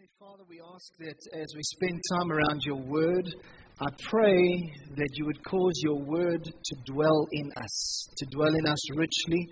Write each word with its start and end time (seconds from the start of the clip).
Heavenly 0.00 0.16
Father, 0.18 0.44
we 0.48 0.60
ask 0.74 0.96
that 1.00 1.38
as 1.38 1.52
we 1.54 1.60
spend 1.62 2.00
time 2.14 2.32
around 2.32 2.62
your 2.64 2.80
word, 2.88 3.28
I 3.80 3.86
pray 4.08 4.72
that 4.96 5.08
you 5.12 5.26
would 5.26 5.44
cause 5.44 5.74
your 5.82 5.98
word 5.98 6.42
to 6.42 6.74
dwell 6.86 7.26
in 7.32 7.50
us, 7.54 8.08
to 8.16 8.26
dwell 8.30 8.54
in 8.54 8.66
us 8.66 8.96
richly, 8.96 9.46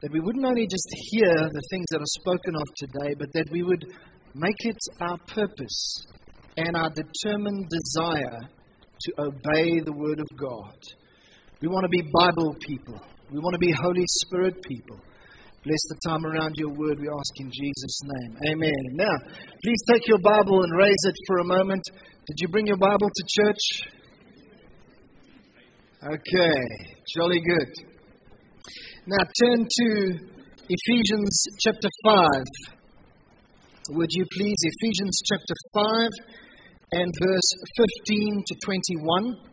that 0.00 0.10
we 0.10 0.20
wouldn't 0.20 0.46
only 0.46 0.66
just 0.66 0.88
hear 1.10 1.34
the 1.34 1.62
things 1.70 1.84
that 1.90 2.00
are 2.00 2.20
spoken 2.22 2.54
of 2.56 2.66
today, 2.76 3.14
but 3.18 3.28
that 3.34 3.50
we 3.50 3.62
would 3.62 3.84
make 4.34 4.56
it 4.60 4.78
our 5.02 5.18
purpose 5.26 6.06
and 6.56 6.74
our 6.74 6.88
determined 6.88 7.68
desire 7.68 8.48
to 9.00 9.12
obey 9.18 9.80
the 9.80 9.92
word 9.92 10.20
of 10.20 10.38
God. 10.38 10.78
We 11.60 11.68
want 11.68 11.84
to 11.84 11.90
be 11.90 12.08
Bible 12.14 12.56
people, 12.66 12.98
we 13.30 13.40
want 13.40 13.52
to 13.52 13.58
be 13.58 13.72
Holy 13.72 14.06
Spirit 14.24 14.62
people. 14.62 15.00
Bless 15.64 15.78
the 15.88 15.98
time 16.08 16.26
around 16.26 16.54
your 16.56 16.70
word, 16.70 16.98
we 16.98 17.06
ask 17.06 17.32
in 17.38 17.46
Jesus' 17.46 18.00
name. 18.02 18.36
Amen. 18.50 18.82
Now, 18.94 19.14
please 19.62 19.78
take 19.88 20.08
your 20.08 20.18
Bible 20.18 20.64
and 20.64 20.76
raise 20.76 21.04
it 21.06 21.14
for 21.28 21.38
a 21.38 21.44
moment. 21.44 21.82
Did 22.26 22.36
you 22.38 22.48
bring 22.48 22.66
your 22.66 22.78
Bible 22.78 23.08
to 23.08 23.24
church? 23.28 23.62
Okay, 26.02 26.58
jolly 27.14 27.40
good. 27.40 27.68
Now 29.06 29.24
turn 29.40 29.64
to 29.70 30.18
Ephesians 30.68 31.44
chapter 31.60 31.88
5. 32.06 32.44
Would 33.90 34.10
you 34.10 34.24
please? 34.32 34.58
Ephesians 34.62 35.20
chapter 35.30 35.54
5 35.74 36.10
and 36.92 37.12
verse 37.20 37.50
15 38.06 38.44
to 38.48 38.54
21. 38.64 39.51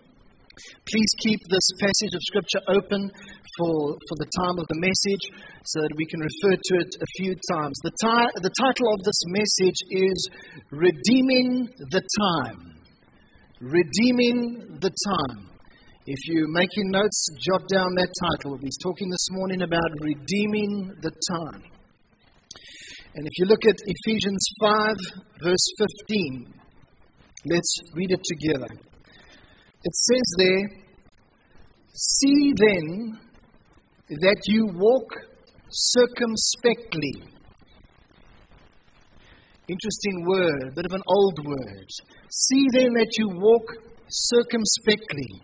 Please 0.88 1.12
keep 1.24 1.40
this 1.50 1.68
passage 1.80 2.14
of 2.14 2.22
Scripture 2.28 2.64
open 2.68 3.12
for, 3.58 3.96
for 3.96 4.16
the 4.20 4.30
time 4.40 4.58
of 4.60 4.66
the 4.68 4.80
message 4.80 5.24
so 5.66 5.82
that 5.82 5.94
we 5.96 6.06
can 6.06 6.20
refer 6.20 6.56
to 6.56 6.74
it 6.84 6.92
a 7.00 7.10
few 7.18 7.36
times. 7.52 7.76
The, 7.84 7.96
ti- 7.96 8.34
the 8.42 8.54
title 8.56 8.94
of 8.94 9.04
this 9.04 9.22
message 9.28 9.80
is 9.90 10.20
Redeeming 10.72 11.70
the 11.92 12.04
Time. 12.20 12.76
Redeeming 13.62 14.80
the 14.80 14.92
Time. 14.92 15.50
If 16.06 16.20
you're 16.28 16.50
making 16.50 16.90
notes, 16.90 17.30
jot 17.38 17.68
down 17.68 17.94
that 17.96 18.10
title. 18.32 18.58
He's 18.58 18.78
talking 18.82 19.10
this 19.10 19.28
morning 19.32 19.62
about 19.62 19.92
redeeming 20.02 20.92
the 21.02 21.12
time. 21.30 21.62
And 23.14 23.28
if 23.28 23.32
you 23.38 23.46
look 23.46 23.66
at 23.68 23.76
Ephesians 23.86 24.48
5, 24.62 24.96
verse 25.44 25.66
15, 26.08 26.54
let's 27.46 27.76
read 27.94 28.12
it 28.12 28.24
together. 28.24 28.89
It 29.84 29.96
says 29.96 30.36
there, 30.38 30.80
See 31.94 32.54
then 32.56 33.20
that 34.10 34.42
you 34.46 34.68
walk 34.74 35.10
circumspectly. 35.70 37.14
Interesting 39.68 40.26
word, 40.28 40.64
a 40.72 40.76
bit 40.76 40.86
of 40.86 40.94
an 40.94 41.04
old 41.08 41.46
word. 41.46 41.88
See 42.30 42.66
then 42.74 42.94
that 42.94 43.12
you 43.18 43.30
walk 43.36 43.64
circumspectly, 44.10 45.42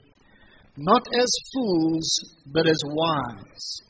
not 0.77 1.03
as 1.13 1.29
fools, 1.53 2.19
but 2.47 2.67
as 2.67 2.81
wise. 2.85 3.81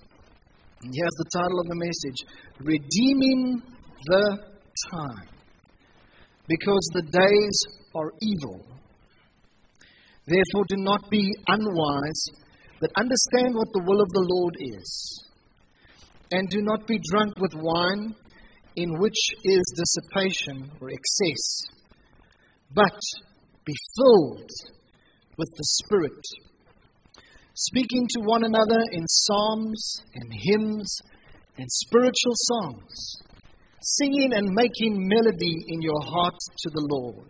And 0.83 0.93
here's 0.93 1.17
the 1.17 1.29
title 1.33 1.59
of 1.59 1.67
the 1.67 1.75
message 1.75 2.25
Redeeming 2.59 3.61
the 4.07 4.37
Time. 4.91 5.29
Because 6.47 6.89
the 6.93 7.01
days 7.01 7.57
are 7.95 8.11
evil. 8.21 8.75
Therefore, 10.27 10.65
do 10.67 10.77
not 10.77 11.09
be 11.11 11.31
unwise, 11.47 12.25
but 12.81 12.91
understand 12.97 13.53
what 13.55 13.67
the 13.73 13.83
will 13.85 14.01
of 14.01 14.09
the 14.09 14.25
Lord 14.27 14.55
is. 14.59 15.23
And 16.31 16.49
do 16.49 16.61
not 16.61 16.87
be 16.87 16.99
drunk 17.11 17.33
with 17.39 17.53
wine, 17.53 18.15
in 18.75 18.99
which 18.99 19.17
is 19.43 19.73
dissipation 19.77 20.71
or 20.81 20.89
excess, 20.89 21.61
but 22.73 22.99
be 23.65 23.73
filled 23.95 24.49
with 25.37 25.49
the 25.55 25.63
Spirit, 25.83 26.23
speaking 27.53 28.07
to 28.09 28.21
one 28.21 28.43
another 28.43 28.79
in 28.91 29.05
psalms 29.07 30.01
and 30.15 30.33
hymns 30.33 30.97
and 31.57 31.71
spiritual 31.71 32.33
songs, 32.33 33.15
singing 33.81 34.33
and 34.33 34.49
making 34.53 35.07
melody 35.07 35.55
in 35.67 35.81
your 35.81 36.01
heart 36.01 36.35
to 36.63 36.69
the 36.71 36.87
Lord 36.89 37.29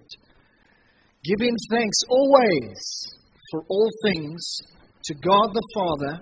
giving 1.26 1.56
thanks 1.72 1.98
always 2.08 2.78
for 3.50 3.64
all 3.68 3.90
things 4.04 4.38
to 5.06 5.14
God 5.16 5.50
the 5.54 5.68
Father 5.74 6.22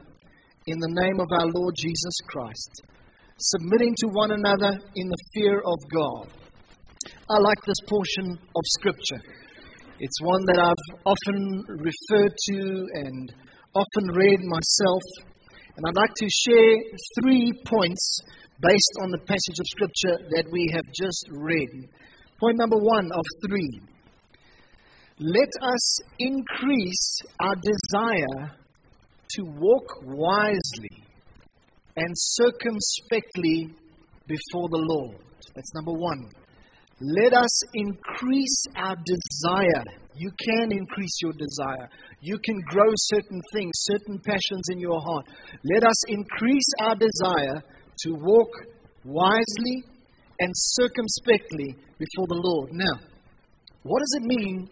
in 0.67 0.79
the 0.79 0.95
name 0.95 1.19
of 1.19 1.27
our 1.39 1.47
Lord 1.53 1.75
Jesus 1.77 2.15
Christ, 2.29 2.71
submitting 3.37 3.93
to 3.99 4.07
one 4.13 4.31
another 4.31 4.79
in 4.95 5.07
the 5.09 5.23
fear 5.33 5.59
of 5.59 5.77
God. 5.91 6.27
I 7.29 7.37
like 7.37 7.59
this 7.65 7.83
portion 7.85 8.31
of 8.31 8.63
Scripture. 8.79 9.19
It's 9.99 10.21
one 10.21 10.45
that 10.47 10.59
I've 10.59 11.03
often 11.03 11.63
referred 11.67 12.35
to 12.51 12.87
and 13.03 13.33
often 13.75 14.07
read 14.15 14.39
myself. 14.39 15.03
And 15.75 15.85
I'd 15.85 15.99
like 15.99 16.13
to 16.15 16.27
share 16.47 16.75
three 17.19 17.51
points 17.67 18.19
based 18.61 18.95
on 19.01 19.11
the 19.11 19.19
passage 19.27 19.59
of 19.59 19.67
Scripture 19.67 20.15
that 20.31 20.45
we 20.49 20.69
have 20.71 20.85
just 20.95 21.27
read. 21.31 21.67
Point 22.39 22.57
number 22.57 22.77
one 22.77 23.11
of 23.11 23.25
three 23.49 23.81
let 25.19 25.49
us 25.61 25.99
increase 26.19 27.19
our 27.39 27.55
desire 27.55 28.51
to 29.35 29.43
walk 29.59 29.85
wisely 30.03 31.03
and 31.95 32.09
circumspectly 32.15 33.69
before 34.27 34.69
the 34.69 34.83
Lord. 34.89 35.17
That's 35.55 35.73
number 35.75 35.93
one. 35.93 36.29
Let 36.99 37.33
us 37.33 37.61
increase 37.73 38.65
our 38.75 38.95
desire. 38.95 39.83
You 40.15 40.31
can 40.47 40.71
increase 40.71 41.17
your 41.21 41.33
desire. 41.33 41.89
You 42.21 42.39
can 42.43 42.59
grow 42.69 42.89
certain 42.95 43.41
things, 43.53 43.71
certain 43.73 44.19
passions 44.19 44.63
in 44.71 44.79
your 44.79 44.99
heart. 44.99 45.25
Let 45.63 45.83
us 45.83 46.03
increase 46.07 46.69
our 46.81 46.95
desire 46.95 47.61
to 48.03 48.13
walk 48.13 48.49
wisely 49.03 49.83
and 50.39 50.51
circumspectly 50.53 51.75
before 51.99 52.27
the 52.27 52.41
Lord. 52.43 52.69
Now, 52.73 52.99
what 53.83 53.99
does 53.99 54.19
it 54.21 54.23
mean 54.23 54.69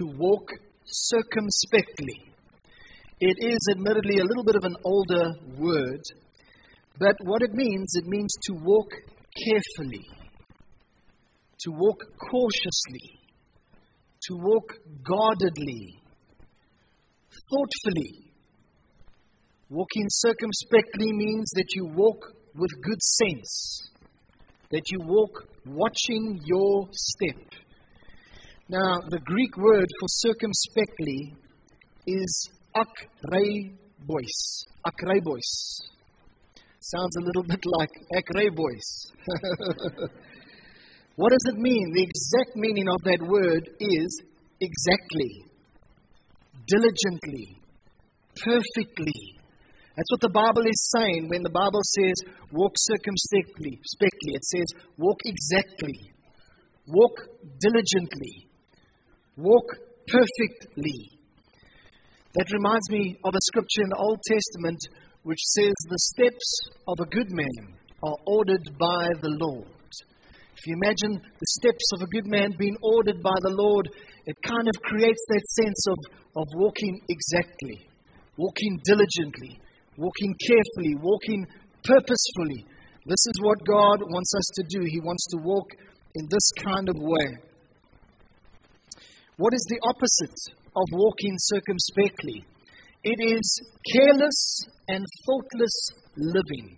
to 0.00 0.06
walk 0.16 0.48
circumspectly. 0.86 2.32
It 3.20 3.36
is 3.38 3.58
admittedly 3.70 4.18
a 4.18 4.24
little 4.24 4.44
bit 4.44 4.56
of 4.56 4.64
an 4.64 4.76
older 4.82 5.28
word, 5.58 6.00
but 6.98 7.16
what 7.24 7.42
it 7.42 7.52
means, 7.52 7.92
it 7.96 8.06
means 8.06 8.32
to 8.46 8.54
walk 8.64 8.88
carefully, 9.44 10.06
to 11.60 11.70
walk 11.70 11.98
cautiously, 12.30 13.20
to 14.22 14.36
walk 14.36 14.72
guardedly, 15.04 15.96
thoughtfully. 17.50 18.32
Walking 19.68 20.06
circumspectly 20.08 21.12
means 21.12 21.50
that 21.54 21.74
you 21.74 21.86
walk 21.94 22.24
with 22.56 22.70
good 22.82 23.02
sense, 23.02 23.90
that 24.70 24.82
you 24.90 24.98
walk 25.02 25.46
watching 25.66 26.40
your 26.44 26.88
step 26.90 27.60
now, 28.70 29.00
the 29.10 29.18
Greek 29.24 29.56
word 29.56 29.88
for 29.98 30.06
circumspectly 30.06 31.34
is 32.06 32.50
akribos. 32.76 34.36
Akribos. 34.86 35.50
Sounds 36.78 37.16
a 37.16 37.24
little 37.24 37.42
bit 37.48 37.58
like 37.66 37.90
akreibois. 38.14 39.10
what 41.16 41.30
does 41.30 41.52
it 41.52 41.58
mean? 41.58 41.92
The 41.94 42.02
exact 42.02 42.54
meaning 42.54 42.86
of 42.88 43.02
that 43.02 43.26
word 43.26 43.68
is 43.80 44.22
exactly, 44.60 45.42
diligently, 46.68 47.58
perfectly. 48.36 49.34
That's 49.96 50.10
what 50.12 50.20
the 50.20 50.30
Bible 50.30 50.62
is 50.62 50.90
saying 50.96 51.28
when 51.28 51.42
the 51.42 51.50
Bible 51.50 51.82
says 51.98 52.22
walk 52.52 52.74
circumspectly. 52.76 53.80
It 53.82 54.44
says 54.44 54.66
walk 54.96 55.18
exactly, 55.26 56.12
walk 56.86 57.18
diligently, 57.58 58.49
walk 59.40 59.66
perfectly. 60.06 61.10
That 62.34 62.52
reminds 62.52 62.88
me 62.90 63.16
of 63.24 63.34
a 63.34 63.46
scripture 63.50 63.82
in 63.82 63.90
the 63.90 63.96
Old 63.96 64.20
Testament 64.28 64.78
which 65.22 65.40
says, 65.56 65.74
The 65.88 66.04
steps 66.14 66.48
of 66.86 67.00
a 67.00 67.10
good 67.10 67.30
man 67.30 67.74
are 68.02 68.16
ordered 68.26 68.64
by 68.78 69.08
the 69.20 69.34
Lord. 69.40 69.66
If 70.56 70.66
you 70.66 70.76
imagine 70.76 71.16
the 71.16 71.52
steps 71.60 71.86
of 71.94 72.02
a 72.02 72.10
good 72.12 72.26
man 72.26 72.54
being 72.58 72.76
ordered 72.82 73.22
by 73.22 73.34
the 73.40 73.56
Lord, 73.56 73.88
it 74.26 74.36
kind 74.44 74.68
of 74.68 74.82
creates 74.82 75.24
that 75.28 75.44
sense 75.64 75.82
of, 75.88 75.98
of 76.36 76.46
walking 76.56 77.00
exactly, 77.08 77.88
walking 78.36 78.78
diligently, 78.84 79.58
walking 79.96 80.34
carefully, 80.46 80.94
walking 81.00 81.46
purposefully. 81.82 82.64
This 83.06 83.24
is 83.32 83.40
what 83.42 83.64
God 83.64 84.04
wants 84.04 84.32
us 84.36 84.48
to 84.54 84.78
do. 84.78 84.84
He 84.84 85.00
wants 85.00 85.26
to 85.32 85.38
walk 85.42 85.66
in 86.14 86.28
this 86.28 86.50
kind 86.62 86.88
of 86.88 86.96
way. 86.98 87.49
What 89.40 89.54
is 89.54 89.64
the 89.72 89.80
opposite 89.88 90.36
of 90.76 90.84
walking 90.92 91.32
circumspectly? 91.48 92.44
It 93.02 93.16
is 93.24 93.48
careless 93.96 94.68
and 94.86 95.00
thoughtless 95.24 95.76
living. 96.14 96.76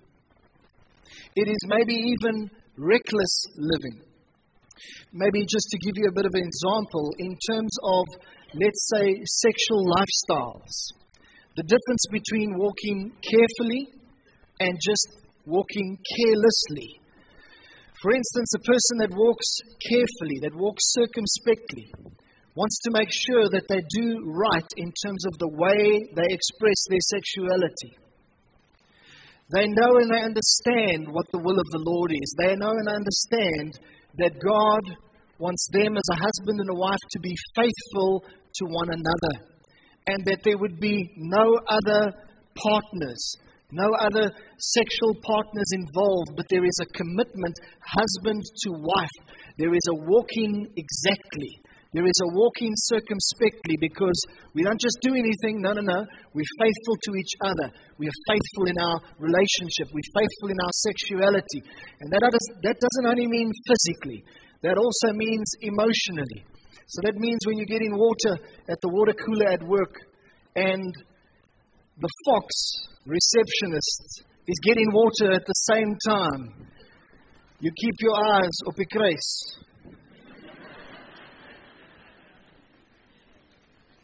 It 1.34 1.48
is 1.50 1.58
maybe 1.66 2.14
even 2.14 2.48
reckless 2.78 3.34
living. 3.58 4.06
Maybe 5.12 5.42
just 5.42 5.66
to 5.74 5.78
give 5.82 5.94
you 5.96 6.06
a 6.06 6.14
bit 6.14 6.24
of 6.24 6.30
an 6.34 6.46
example, 6.46 7.10
in 7.18 7.34
terms 7.50 7.74
of, 7.82 8.06
let's 8.54 8.86
say, 8.94 9.10
sexual 9.42 9.82
lifestyles, 9.98 10.94
the 11.56 11.66
difference 11.66 12.04
between 12.14 12.58
walking 12.62 13.10
carefully 13.26 13.88
and 14.60 14.78
just 14.78 15.08
walking 15.46 15.98
carelessly. 16.14 16.94
For 18.00 18.14
instance, 18.14 18.54
a 18.54 18.62
person 18.62 18.94
that 19.02 19.18
walks 19.18 19.50
carefully, 19.90 20.38
that 20.46 20.54
walks 20.54 20.94
circumspectly, 20.94 21.90
wants 22.54 22.78
to 22.84 22.90
make 22.92 23.08
sure 23.10 23.48
that 23.48 23.64
they 23.68 23.80
do 23.88 24.20
right 24.26 24.70
in 24.76 24.92
terms 25.04 25.24
of 25.26 25.38
the 25.38 25.48
way 25.48 25.80
they 26.14 26.28
express 26.28 26.80
their 26.88 27.04
sexuality. 27.08 27.96
They 29.52 29.66
know 29.68 29.96
and 30.00 30.10
they 30.10 30.22
understand 30.22 31.12
what 31.12 31.26
the 31.32 31.40
will 31.40 31.58
of 31.58 31.68
the 31.72 31.84
Lord 31.84 32.10
is. 32.12 32.34
They 32.38 32.56
know 32.56 32.72
and 32.72 32.88
understand 32.88 33.80
that 34.16 34.40
God 34.40 34.96
wants 35.38 35.66
them 35.72 35.96
as 35.96 36.08
a 36.12 36.20
husband 36.20 36.60
and 36.60 36.70
a 36.70 36.78
wife 36.78 37.04
to 37.10 37.20
be 37.20 37.34
faithful 37.56 38.24
to 38.24 38.64
one 38.66 38.88
another 38.88 39.52
and 40.06 40.24
that 40.26 40.40
there 40.44 40.58
would 40.58 40.80
be 40.80 41.10
no 41.16 41.58
other 41.68 42.12
partners, 42.54 43.36
no 43.70 43.88
other 43.98 44.30
sexual 44.58 45.14
partners 45.22 45.70
involved, 45.72 46.36
but 46.36 46.46
there 46.50 46.64
is 46.64 46.78
a 46.82 46.92
commitment, 46.92 47.54
husband 47.80 48.42
to 48.42 48.70
wife. 48.72 49.16
There 49.58 49.74
is 49.74 49.86
a 49.90 50.00
walking 50.06 50.66
exactly. 50.76 51.61
There 51.92 52.08
is 52.08 52.20
a 52.24 52.32
walking 52.32 52.72
circumspectly 52.88 53.76
because 53.76 54.16
we 54.54 54.64
don't 54.64 54.80
just 54.80 54.96
do 55.02 55.12
anything. 55.12 55.60
No, 55.60 55.76
no, 55.76 55.84
no. 55.84 56.00
We're 56.32 56.54
faithful 56.56 56.96
to 56.96 57.10
each 57.20 57.36
other. 57.44 57.68
We 57.98 58.08
are 58.08 58.20
faithful 58.32 58.64
in 58.72 58.78
our 58.80 58.96
relationship. 59.20 59.92
We're 59.92 60.12
faithful 60.16 60.48
in 60.48 60.56
our 60.56 60.74
sexuality. 60.88 61.60
And 62.00 62.08
that, 62.12 62.24
that 62.64 62.76
doesn't 62.80 63.06
only 63.06 63.28
mean 63.28 63.52
physically, 63.68 64.24
that 64.62 64.78
also 64.78 65.12
means 65.12 65.44
emotionally. 65.60 66.48
So 66.88 67.00
that 67.04 67.16
means 67.16 67.40
when 67.44 67.58
you 67.58 67.66
get 67.66 67.82
in 67.82 67.92
water 67.92 68.40
at 68.68 68.80
the 68.80 68.88
water 68.88 69.12
cooler 69.12 69.52
at 69.52 69.62
work 69.62 69.94
and 70.56 70.92
the 72.00 72.08
fox 72.24 72.48
receptionist 73.04 74.24
is 74.48 74.58
getting 74.64 74.88
water 74.92 75.32
at 75.32 75.44
the 75.44 75.58
same 75.68 75.96
time, 76.06 76.68
you 77.60 77.70
keep 77.80 77.94
your 78.00 78.16
eyes 78.16 78.56
op 78.66 78.76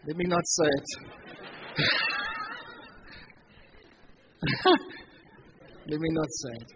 Let 0.08 0.16
me 0.16 0.25
not 0.25 0.43
say 0.46 0.64
it. 0.64 0.87
Let 5.87 6.00
me 6.00 6.08
not 6.12 6.28
say 6.31 6.52
it. 6.56 6.66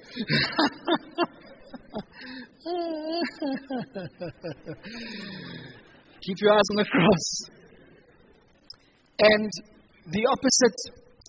Keep 6.21 6.37
your 6.43 6.53
eyes 6.53 6.69
on 6.73 6.77
the 6.77 6.85
cross. 6.85 7.49
And 9.21 9.51
the 10.09 10.27
opposite 10.27 10.77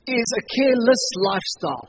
is 0.06 0.34
a 0.38 0.42
careless 0.58 1.10
lifestyle, 1.16 1.88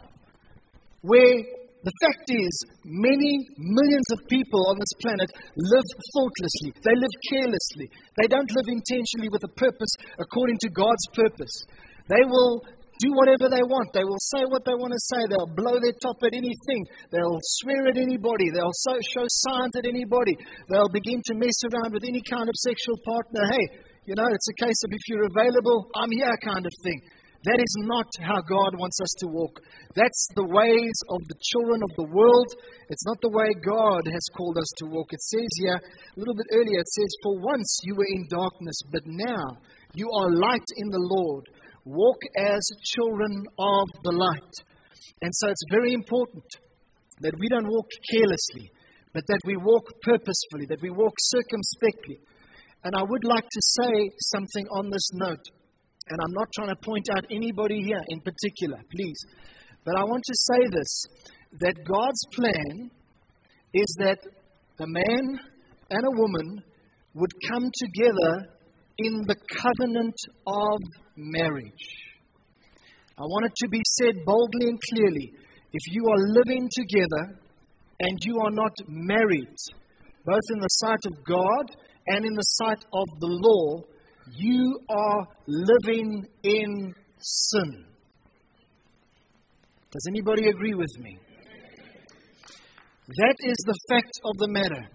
where 1.01 1.43
the 1.85 1.97
fact 2.01 2.27
is, 2.33 2.55
many 2.85 3.45
millions 3.61 4.09
of 4.17 4.25
people 4.27 4.73
on 4.73 4.81
this 4.81 4.95
planet 5.05 5.29
live 5.53 5.91
thoughtlessly. 6.17 6.73
They 6.81 6.97
live 6.97 7.17
carelessly. 7.29 7.87
They 8.17 8.29
don't 8.29 8.49
live 8.57 8.69
intentionally 8.73 9.29
with 9.29 9.45
a 9.45 9.53
purpose 9.53 9.93
according 10.17 10.57
to 10.65 10.69
God's 10.73 11.07
purpose. 11.13 11.53
They 12.09 12.25
will 12.25 12.65
do 13.05 13.11
whatever 13.13 13.53
they 13.53 13.61
want. 13.61 13.93
They 13.93 14.07
will 14.07 14.23
say 14.33 14.49
what 14.49 14.65
they 14.65 14.73
want 14.73 14.97
to 14.97 15.03
say. 15.13 15.29
They'll 15.29 15.53
blow 15.53 15.77
their 15.77 15.97
top 16.01 16.17
at 16.25 16.33
anything. 16.33 16.83
They'll 17.13 17.41
swear 17.61 17.93
at 17.93 17.99
anybody. 18.01 18.49
They'll 18.49 18.79
so, 18.89 18.97
show 19.13 19.27
signs 19.45 19.77
at 19.77 19.85
anybody. 19.85 20.39
They'll 20.73 20.93
begin 20.93 21.21
to 21.29 21.35
mess 21.35 21.59
around 21.69 21.93
with 21.93 22.09
any 22.09 22.23
kind 22.25 22.49
of 22.49 22.55
sexual 22.65 22.97
partner. 23.05 23.45
Hey, 23.51 23.67
you 24.07 24.15
know, 24.15 24.29
it's 24.31 24.49
a 24.49 24.57
case 24.57 24.81
of 24.85 24.91
if 24.93 25.05
you're 25.09 25.29
available, 25.29 25.91
I'm 25.97 26.13
here 26.13 26.33
kind 26.45 26.65
of 26.65 26.73
thing. 26.85 27.01
That 27.45 27.61
is 27.61 27.77
not 27.85 28.09
how 28.25 28.41
God 28.41 28.73
wants 28.81 28.97
us 29.05 29.13
to 29.21 29.29
walk. 29.29 29.61
That's 29.95 30.29
the 30.35 30.49
ways 30.49 30.97
of 31.13 31.21
the 31.29 31.37
children 31.53 31.81
of 31.85 31.93
the 32.01 32.09
world. 32.09 32.49
It's 32.89 33.05
not 33.05 33.21
the 33.21 33.37
way 33.37 33.53
God 33.61 34.09
has 34.09 34.25
called 34.33 34.57
us 34.57 34.71
to 34.81 34.87
walk. 34.89 35.13
It 35.13 35.21
says 35.21 35.53
here, 35.61 35.77
a 35.77 36.19
little 36.19 36.35
bit 36.35 36.49
earlier, 36.57 36.81
it 36.81 36.89
says, 36.89 37.13
For 37.23 37.37
once 37.45 37.81
you 37.85 37.97
were 37.97 38.09
in 38.17 38.25
darkness, 38.33 38.81
but 38.91 39.05
now 39.05 39.45
you 39.93 40.09
are 40.09 40.33
light 40.33 40.69
in 40.77 40.89
the 40.89 41.05
Lord. 41.05 41.45
Walk 41.85 42.17
as 42.39 42.65
children 42.97 43.45
of 43.59 43.87
the 44.05 44.13
light. 44.17 44.55
And 45.21 45.31
so 45.35 45.49
it's 45.49 45.69
very 45.71 45.93
important 45.93 46.49
that 47.21 47.39
we 47.39 47.49
don't 47.49 47.69
walk 47.69 47.89
carelessly, 48.11 48.73
but 49.13 49.25
that 49.29 49.41
we 49.45 49.57
walk 49.57 49.85
purposefully, 50.01 50.65
that 50.71 50.81
we 50.81 50.89
walk 50.89 51.13
circumspectly. 51.19 52.19
And 52.85 52.97
I 52.97 53.03
would 53.03 53.25
like 53.25 53.45
to 53.45 53.63
say 53.85 54.11
something 54.33 54.67
on 54.73 54.89
this 54.89 55.09
note. 55.13 55.45
And 56.09 56.21
I'm 56.21 56.33
not 56.33 56.49
trying 56.55 56.69
to 56.69 56.77
point 56.77 57.07
out 57.17 57.25
anybody 57.31 57.83
here 57.83 58.03
in 58.09 58.21
particular, 58.21 58.77
please. 58.95 59.17
But 59.87 59.97
I 59.97 60.05
want 60.05 60.23
to 60.23 60.35
say 60.35 60.69
this 60.71 61.05
that 61.61 61.85
God's 61.87 62.23
plan 62.35 62.91
is 63.73 63.97
that 64.01 64.19
a 64.81 64.87
man 64.87 65.41
and 65.91 66.05
a 66.05 66.21
woman 66.21 66.63
would 67.15 67.31
come 67.49 67.71
together 67.73 68.49
in 68.99 69.25
the 69.27 69.37
covenant 69.63 70.15
of 70.47 70.81
marriage. 71.17 71.87
I 73.17 73.23
want 73.23 73.47
it 73.47 73.53
to 73.57 73.69
be 73.69 73.81
said 74.01 74.25
boldly 74.27 74.69
and 74.69 74.79
clearly 74.93 75.33
if 75.73 75.95
you 75.95 76.05
are 76.07 76.33
living 76.35 76.69
together 76.71 77.41
and 78.01 78.19
you 78.23 78.41
are 78.41 78.51
not 78.51 78.73
married, 78.89 79.57
both 80.27 80.47
in 80.53 80.61
the 80.61 80.69
sight 80.69 81.07
of 81.07 81.25
God 81.25 81.77
and 82.09 82.27
in 82.27 82.35
the 82.35 82.43
sight 82.43 82.85
of 82.93 83.07
the 83.21 83.29
law, 83.29 83.94
you 84.33 84.79
are 84.89 85.27
living 85.47 86.27
in 86.43 86.95
sin. 87.19 87.85
Does 89.91 90.07
anybody 90.09 90.49
agree 90.49 90.75
with 90.75 90.91
me? 90.99 91.19
That 93.07 93.37
is 93.45 93.57
the 93.67 93.79
fact 93.89 94.13
of 94.25 94.37
the 94.39 94.49
matter. 94.49 94.89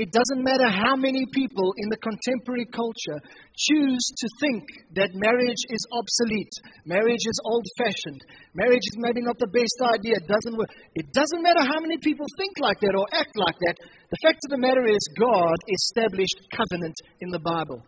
It 0.00 0.08
doesn't 0.16 0.42
matter 0.42 0.70
how 0.70 0.96
many 0.96 1.26
people 1.28 1.74
in 1.76 1.90
the 1.90 2.00
contemporary 2.00 2.64
culture 2.72 3.20
choose 3.52 4.00
to 4.16 4.26
think 4.40 4.64
that 4.96 5.12
marriage 5.12 5.62
is 5.68 5.82
obsolete, 5.92 6.56
marriage 6.86 7.20
is 7.20 7.38
old 7.44 7.66
fashioned, 7.76 8.22
marriage 8.54 8.80
is 8.80 8.96
maybe 8.96 9.20
not 9.20 9.36
the 9.36 9.52
best 9.52 9.76
idea, 9.92 10.16
it 10.16 10.26
doesn't 10.26 10.56
work. 10.56 10.72
It 10.94 11.12
doesn't 11.12 11.42
matter 11.42 11.60
how 11.60 11.80
many 11.84 11.98
people 12.00 12.24
think 12.38 12.56
like 12.64 12.80
that 12.80 12.96
or 12.96 13.04
act 13.12 13.36
like 13.36 13.58
that. 13.60 13.76
The 14.08 14.20
fact 14.24 14.40
of 14.48 14.56
the 14.56 14.64
matter 14.64 14.88
is, 14.88 15.04
God 15.20 15.58
established 15.68 16.48
covenant 16.56 16.96
in 17.20 17.28
the 17.28 17.44
Bible. 17.44 17.84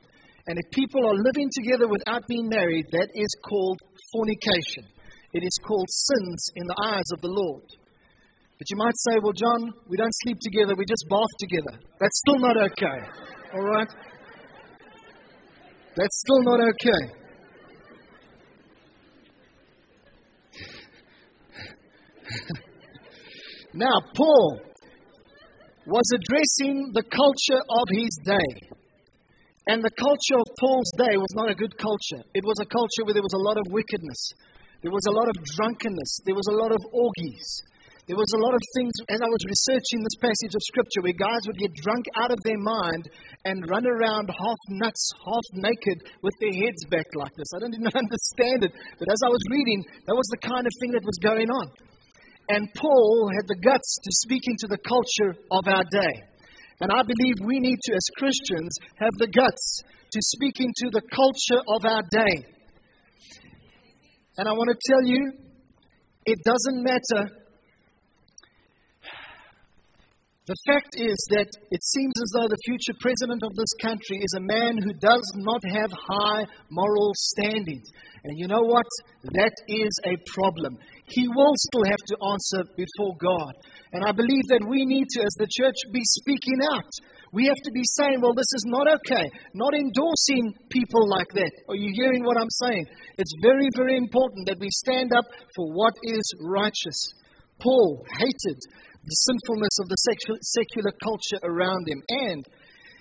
And 0.47 0.59
if 0.59 0.71
people 0.73 1.07
are 1.07 1.15
living 1.15 1.49
together 1.53 1.87
without 1.87 2.27
being 2.27 2.49
married, 2.49 2.87
that 2.91 3.09
is 3.15 3.35
called 3.49 3.81
fornication. 4.13 4.85
It 5.33 5.45
is 5.45 5.59
called 5.65 5.89
sins 5.89 6.51
in 6.57 6.67
the 6.67 6.77
eyes 6.83 7.11
of 7.13 7.21
the 7.21 7.29
Lord. 7.29 7.63
But 8.59 8.71
you 8.71 8.77
might 8.77 8.97
say, 9.09 9.19
well, 9.23 9.33
John, 9.33 9.73
we 9.89 9.97
don't 9.97 10.15
sleep 10.23 10.39
together, 10.41 10.75
we 10.77 10.85
just 10.85 11.07
bath 11.09 11.27
together. 11.39 11.79
That's 12.01 12.19
still 12.27 12.39
not 12.39 12.57
okay. 12.57 12.99
All 13.55 13.63
right? 13.63 13.89
That's 15.97 16.21
still 16.21 16.43
not 16.43 16.61
okay. 16.61 17.13
now, 23.75 24.01
Paul 24.15 24.61
was 25.87 26.05
addressing 26.15 26.93
the 26.95 27.03
culture 27.03 27.63
of 27.69 27.89
his 27.91 28.19
day. 28.25 28.73
And 29.71 29.79
the 29.79 29.95
culture 29.95 30.39
of 30.39 30.49
Paul's 30.59 30.91
day 30.99 31.15
was 31.15 31.35
not 31.39 31.51
a 31.51 31.55
good 31.55 31.79
culture. 31.79 32.23
It 32.35 32.43
was 32.43 32.59
a 32.59 32.67
culture 32.67 33.07
where 33.07 33.15
there 33.15 33.23
was 33.23 33.39
a 33.39 33.47
lot 33.47 33.59
of 33.59 33.71
wickedness. 33.71 34.35
There 34.83 34.91
was 34.91 35.07
a 35.07 35.15
lot 35.15 35.31
of 35.31 35.39
drunkenness. 35.55 36.27
There 36.27 36.35
was 36.35 36.49
a 36.51 36.59
lot 36.59 36.75
of 36.75 36.83
orgies. 36.91 37.47
There 38.11 38.19
was 38.19 38.35
a 38.35 38.43
lot 38.43 38.51
of 38.51 38.63
things, 38.75 38.91
as 39.15 39.23
I 39.23 39.31
was 39.31 39.47
researching 39.47 40.03
this 40.03 40.19
passage 40.19 40.59
of 40.59 40.67
Scripture, 40.67 41.07
where 41.07 41.15
guys 41.15 41.47
would 41.47 41.63
get 41.63 41.71
drunk 41.79 42.03
out 42.19 42.35
of 42.35 42.43
their 42.43 42.59
mind 42.59 43.07
and 43.47 43.63
run 43.71 43.87
around 43.87 44.27
half 44.27 44.61
nuts, 44.83 45.07
half 45.23 45.47
naked, 45.55 46.11
with 46.19 46.35
their 46.43 46.51
heads 46.67 46.83
back 46.91 47.07
like 47.15 47.31
this. 47.39 47.47
I 47.55 47.63
didn't 47.63 47.79
even 47.79 47.95
understand 48.03 48.67
it. 48.67 48.75
But 48.99 49.07
as 49.07 49.23
I 49.23 49.31
was 49.31 49.43
reading, 49.55 49.87
that 50.11 50.19
was 50.19 50.27
the 50.35 50.43
kind 50.43 50.67
of 50.67 50.73
thing 50.83 50.91
that 50.99 51.07
was 51.07 51.19
going 51.23 51.47
on. 51.47 51.67
And 52.51 52.67
Paul 52.75 53.31
had 53.39 53.47
the 53.47 53.63
guts 53.63 53.91
to 54.03 54.11
speak 54.27 54.43
into 54.51 54.67
the 54.67 54.83
culture 54.83 55.39
of 55.55 55.63
our 55.71 55.87
day. 55.87 56.15
And 56.81 56.91
I 56.91 57.03
believe 57.03 57.35
we 57.45 57.61
need 57.61 57.79
to, 57.83 57.95
as 57.95 58.07
Christians, 58.17 58.77
have 58.97 59.15
the 59.19 59.29
guts 59.29 59.83
to 60.13 60.19
speak 60.21 60.61
into 60.61 60.91
the 60.91 61.03
culture 61.15 61.63
of 61.69 61.85
our 61.85 62.03
day. 62.11 62.45
And 64.39 64.49
I 64.49 64.53
want 64.53 64.71
to 64.71 64.93
tell 64.93 65.05
you, 65.05 65.33
it 66.25 66.39
doesn't 66.45 66.83
matter. 66.83 67.43
The 70.47 70.57
fact 70.67 70.99
is 70.99 71.17
that 71.31 71.47
it 71.71 71.83
seems 71.85 72.15
as 72.19 72.31
though 72.35 72.49
the 72.49 72.63
future 72.67 72.99
president 72.99 73.45
of 73.45 73.55
this 73.55 73.73
country 73.81 74.19
is 74.19 74.35
a 74.37 74.43
man 74.43 74.77
who 74.77 74.93
does 74.95 75.23
not 75.37 75.63
have 75.71 75.91
high 75.95 76.45
moral 76.69 77.13
standings. 77.15 77.87
And 78.25 78.35
you 78.37 78.49
know 78.49 78.63
what? 78.63 78.87
That 79.39 79.55
is 79.69 79.93
a 80.05 80.19
problem. 80.35 80.79
He 81.07 81.29
will 81.29 81.55
still 81.55 81.85
have 81.87 82.05
to 82.11 82.17
answer 82.27 82.75
before 82.75 83.15
God. 83.23 83.55
And 83.93 84.05
I 84.05 84.13
believe 84.13 84.47
that 84.49 84.65
we 84.65 84.85
need 84.89 85.05
to, 85.17 85.21
as 85.21 85.37
the 85.37 85.49
church, 85.53 85.77
be 85.93 86.01
speaking 86.21 86.61
out. 86.73 86.89
We 87.33 87.45
have 87.45 87.61
to 87.65 87.73
be 87.73 87.85
saying, 88.01 88.21
well, 88.21 88.33
this 88.33 88.49
is 88.57 88.65
not 88.69 88.89
okay. 88.89 89.29
Not 89.53 89.75
endorsing 89.75 90.53
people 90.71 91.09
like 91.09 91.29
that. 91.37 91.53
Are 91.69 91.77
you 91.77 91.93
hearing 91.93 92.25
what 92.25 92.41
I'm 92.41 92.53
saying? 92.65 92.87
It's 93.19 93.33
very, 93.43 93.69
very 93.77 93.97
important 93.97 94.49
that 94.49 94.61
we 94.61 94.69
stand 94.85 95.13
up 95.13 95.25
for 95.57 95.73
what 95.73 95.93
is 96.05 96.25
righteous. 96.41 96.97
Paul 97.61 98.05
hated 98.17 98.59
the 99.05 99.17
sinfulness 99.29 99.77
of 99.81 99.89
the 99.89 100.01
secular 100.41 100.93
culture 101.03 101.41
around 101.45 101.89
him, 101.89 102.01
and 102.09 102.45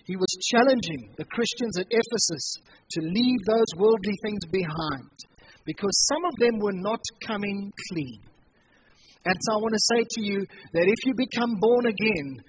he 0.06 0.16
was 0.16 0.32
challenging 0.52 1.14
the 1.18 1.26
Christians 1.26 1.78
at 1.78 1.88
Ephesus 1.90 2.58
to 2.92 3.02
leave 3.02 3.40
those 3.48 3.72
worldly 3.78 4.18
things 4.24 4.44
behind 4.52 5.12
because 5.66 6.08
some 6.12 6.26
of 6.26 6.36
them 6.40 6.60
were 6.60 6.76
not 6.76 7.00
coming 7.26 7.72
clean. 7.92 8.20
And 9.26 9.36
so 9.38 9.54
I 9.54 9.62
want 9.62 9.74
to 9.74 9.90
say 9.94 10.02
to 10.02 10.22
you 10.22 10.40
that 10.74 10.88
if 10.90 11.06
you 11.06 11.14
become 11.14 11.56
born 11.60 11.86
again, 11.86 12.42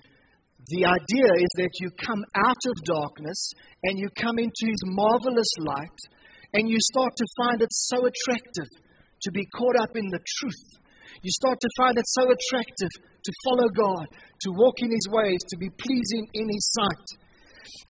the 0.73 0.87
idea 0.87 1.29
is 1.37 1.53
that 1.59 1.75
you 1.81 1.91
come 2.01 2.23
out 2.37 2.63
of 2.65 2.85
darkness 2.85 3.51
and 3.83 3.99
you 3.99 4.09
come 4.17 4.39
into 4.39 4.65
His 4.65 4.83
marvelous 4.85 5.53
light, 5.59 6.01
and 6.55 6.69
you 6.69 6.79
start 6.93 7.13
to 7.17 7.27
find 7.37 7.63
it 7.63 7.73
so 7.73 8.07
attractive 8.07 8.71
to 9.23 9.31
be 9.33 9.45
caught 9.57 9.77
up 9.81 9.97
in 9.97 10.07
the 10.09 10.21
truth. 10.39 10.65
You 11.23 11.31
start 11.31 11.59
to 11.61 11.69
find 11.77 11.99
it 11.99 12.05
so 12.07 12.25
attractive 12.25 12.93
to 13.25 13.33
follow 13.45 13.69
God, 13.69 14.07
to 14.41 14.51
walk 14.53 14.75
in 14.79 14.91
His 14.91 15.09
ways, 15.11 15.41
to 15.51 15.57
be 15.59 15.71
pleasing 15.71 16.27
in 16.35 16.49
His 16.49 16.71
sight. 16.73 17.07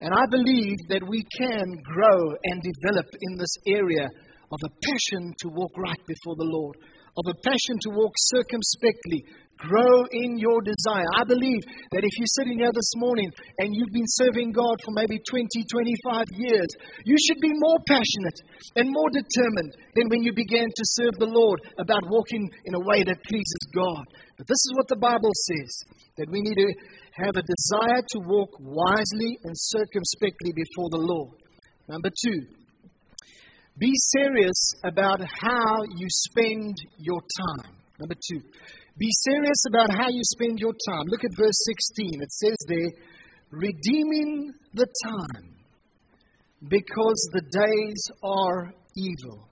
And 0.01 0.13
I 0.13 0.25
believe 0.29 0.77
that 0.89 1.07
we 1.07 1.23
can 1.37 1.65
grow 1.83 2.19
and 2.43 2.61
develop 2.61 3.07
in 3.21 3.37
this 3.37 3.55
area 3.67 4.07
of 4.51 4.59
a 4.63 4.73
passion 4.85 5.33
to 5.39 5.49
walk 5.49 5.71
right 5.77 6.03
before 6.05 6.35
the 6.37 6.51
Lord, 6.51 6.75
of 7.17 7.25
a 7.29 7.39
passion 7.45 7.77
to 7.81 7.89
walk 7.91 8.13
circumspectly, 8.17 9.25
Grow 9.63 10.03
in 10.11 10.37
your 10.37 10.59
desire. 10.59 11.07
I 11.15 11.23
believe 11.23 11.63
that 11.95 12.03
if 12.03 12.11
you're 12.19 12.35
sitting 12.35 12.59
here 12.59 12.73
this 12.73 12.91
morning 12.97 13.31
and 13.59 13.71
you've 13.71 13.95
been 13.95 14.11
serving 14.19 14.51
God 14.51 14.75
for 14.83 14.91
maybe 14.91 15.21
20, 15.23 15.47
25 15.47 16.25
years, 16.35 16.67
you 17.05 17.15
should 17.15 17.39
be 17.39 17.53
more 17.55 17.79
passionate 17.87 18.39
and 18.75 18.91
more 18.91 19.07
determined 19.13 19.71
than 19.95 20.09
when 20.09 20.23
you 20.23 20.33
began 20.35 20.67
to 20.67 20.85
serve 20.99 21.15
the 21.15 21.31
Lord 21.31 21.61
about 21.79 22.03
walking 22.09 22.49
in 22.65 22.75
a 22.75 22.83
way 22.83 23.03
that 23.07 23.23
pleases 23.23 23.63
God. 23.73 24.03
But 24.35 24.47
this 24.51 24.59
is 24.67 24.73
what 24.75 24.89
the 24.89 24.99
Bible 24.99 25.31
says 25.31 25.71
that 26.17 26.29
we 26.29 26.41
need 26.41 26.59
to 26.59 26.73
have 27.23 27.37
a 27.37 27.47
desire 27.47 28.03
to 28.03 28.19
walk 28.27 28.51
wisely 28.59 29.37
and 29.47 29.55
circumspectly 29.55 30.51
before 30.51 30.89
the 30.91 31.05
Lord. 31.07 31.39
Number 31.87 32.09
two, 32.09 32.62
be 33.77 33.91
serious 34.11 34.73
about 34.83 35.19
how 35.21 35.83
you 35.97 36.07
spend 36.09 36.75
your 36.97 37.19
time. 37.21 37.73
Number 37.99 38.15
two, 38.15 38.39
be 38.97 39.09
serious 39.11 39.63
about 39.69 39.89
how 39.89 40.09
you 40.09 40.21
spend 40.23 40.59
your 40.59 40.73
time. 40.87 41.05
Look 41.07 41.23
at 41.23 41.31
verse 41.35 41.57
16. 41.95 42.21
It 42.21 42.31
says 42.31 42.57
there, 42.67 42.91
redeeming 43.49 44.53
the 44.73 44.87
time 45.05 45.55
because 46.67 47.29
the 47.33 47.41
days 47.41 48.03
are 48.23 48.73
evil. 48.95 49.49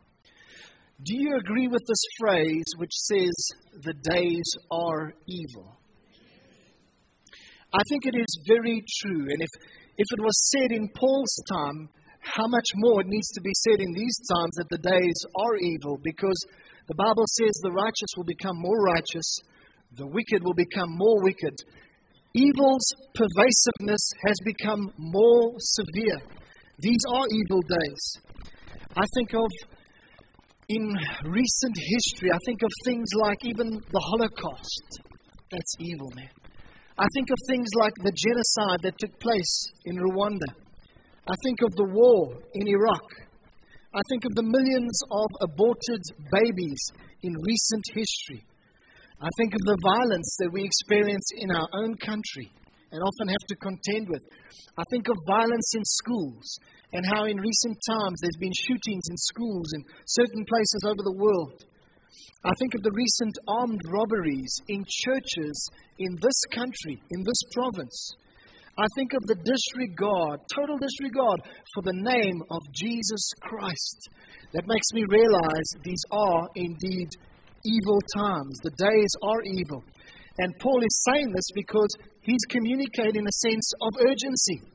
Do 1.04 1.18
you 1.18 1.38
agree 1.38 1.68
with 1.68 1.82
this 1.88 2.04
phrase 2.20 2.66
which 2.78 2.92
says 2.94 3.34
the 3.82 3.94
days 4.12 4.52
are 4.72 5.14
evil? 5.28 5.78
I 7.74 7.82
think 7.90 8.06
it 8.06 8.20
is 8.20 8.44
very 8.48 8.84
true. 9.02 9.22
And 9.30 9.42
if, 9.42 9.50
if 9.98 10.08
it 10.12 10.22
was 10.22 10.52
said 10.52 10.72
in 10.72 10.90
Paul's 10.96 11.44
time, 11.52 11.90
how 12.22 12.48
much 12.48 12.70
more 12.76 13.02
it 13.02 13.08
needs 13.08 13.30
to 13.32 13.42
be 13.42 13.52
said 13.66 13.80
in 13.82 13.92
these 13.94 14.18
times 14.34 14.56
that 14.58 14.70
the 14.70 14.78
days 14.78 15.20
are 15.36 15.56
evil 15.58 16.00
because 16.04 16.38
the 16.88 16.96
Bible 16.96 17.26
says 17.40 17.54
the 17.62 17.72
righteous 17.72 18.12
will 18.16 18.26
become 18.26 18.56
more 18.58 18.82
righteous, 18.82 19.40
the 19.98 20.08
wicked 20.08 20.44
will 20.44 20.54
become 20.54 20.90
more 20.98 21.22
wicked. 21.24 21.56
Evil's 22.34 22.88
pervasiveness 23.14 24.04
has 24.26 24.38
become 24.46 24.92
more 24.98 25.54
severe. 25.58 26.22
These 26.80 27.04
are 27.14 27.26
evil 27.30 27.62
days. 27.62 28.04
I 28.96 29.06
think 29.16 29.34
of 29.34 29.50
in 30.70 30.88
recent 31.26 31.76
history, 31.76 32.32
I 32.32 32.38
think 32.46 32.62
of 32.64 32.70
things 32.86 33.10
like 33.16 33.44
even 33.44 33.70
the 33.70 34.00
Holocaust. 34.00 35.02
That's 35.52 35.76
evil, 35.80 36.12
man. 36.16 36.30
I 36.98 37.06
think 37.14 37.30
of 37.30 37.38
things 37.50 37.68
like 37.76 37.94
the 37.96 38.14
genocide 38.16 38.80
that 38.84 38.98
took 38.98 39.20
place 39.20 39.72
in 39.86 39.98
Rwanda. 39.98 40.48
I 41.28 41.36
think 41.46 41.62
of 41.62 41.72
the 41.78 41.90
war 41.94 42.34
in 42.54 42.68
Iraq. 42.68 43.06
I 43.94 44.02
think 44.10 44.26
of 44.26 44.34
the 44.34 44.48
millions 44.48 44.98
of 45.12 45.30
aborted 45.42 46.02
babies 46.32 46.82
in 47.22 47.34
recent 47.46 47.86
history. 47.94 48.42
I 49.22 49.30
think 49.38 49.54
of 49.54 49.62
the 49.62 49.78
violence 49.86 50.36
that 50.40 50.50
we 50.52 50.66
experience 50.66 51.28
in 51.38 51.52
our 51.52 51.70
own 51.78 51.94
country 52.02 52.50
and 52.92 53.04
often 53.04 53.28
have 53.30 53.46
to 53.50 53.56
contend 53.62 54.10
with. 54.10 54.24
I 54.78 54.84
think 54.90 55.08
of 55.10 55.16
violence 55.28 55.70
in 55.78 55.86
schools 55.86 56.58
and 56.94 57.06
how 57.06 57.26
in 57.26 57.38
recent 57.38 57.78
times 57.88 58.18
there's 58.18 58.42
been 58.42 58.58
shootings 58.66 59.06
in 59.06 59.18
schools 59.18 59.70
in 59.78 59.86
certain 60.08 60.44
places 60.50 60.82
over 60.90 61.04
the 61.06 61.20
world. 61.22 61.64
I 62.44 62.52
think 62.58 62.74
of 62.74 62.82
the 62.82 62.98
recent 62.98 63.38
armed 63.48 63.82
robberies 63.94 64.54
in 64.68 64.84
churches 65.06 65.70
in 66.00 66.18
this 66.18 66.40
country, 66.52 66.98
in 67.12 67.22
this 67.22 67.42
province. 67.54 68.16
I 68.82 68.90
think 68.98 69.14
of 69.14 69.22
the 69.30 69.38
disregard, 69.46 70.42
total 70.50 70.82
disregard 70.82 71.46
for 71.78 71.86
the 71.86 72.02
name 72.02 72.42
of 72.50 72.62
Jesus 72.74 73.22
Christ. 73.46 74.10
That 74.58 74.66
makes 74.66 74.90
me 74.98 75.06
realize 75.06 75.70
these 75.86 76.02
are 76.10 76.50
indeed 76.56 77.10
evil 77.62 78.02
times. 78.18 78.58
The 78.66 78.74
days 78.82 79.14
are 79.22 79.42
evil. 79.46 79.86
And 80.40 80.58
Paul 80.58 80.82
is 80.82 81.06
saying 81.06 81.30
this 81.30 81.46
because 81.54 81.94
he's 82.26 82.42
communicating 82.50 83.22
a 83.22 83.38
sense 83.46 83.70
of 83.86 83.92
urgency, 84.02 84.66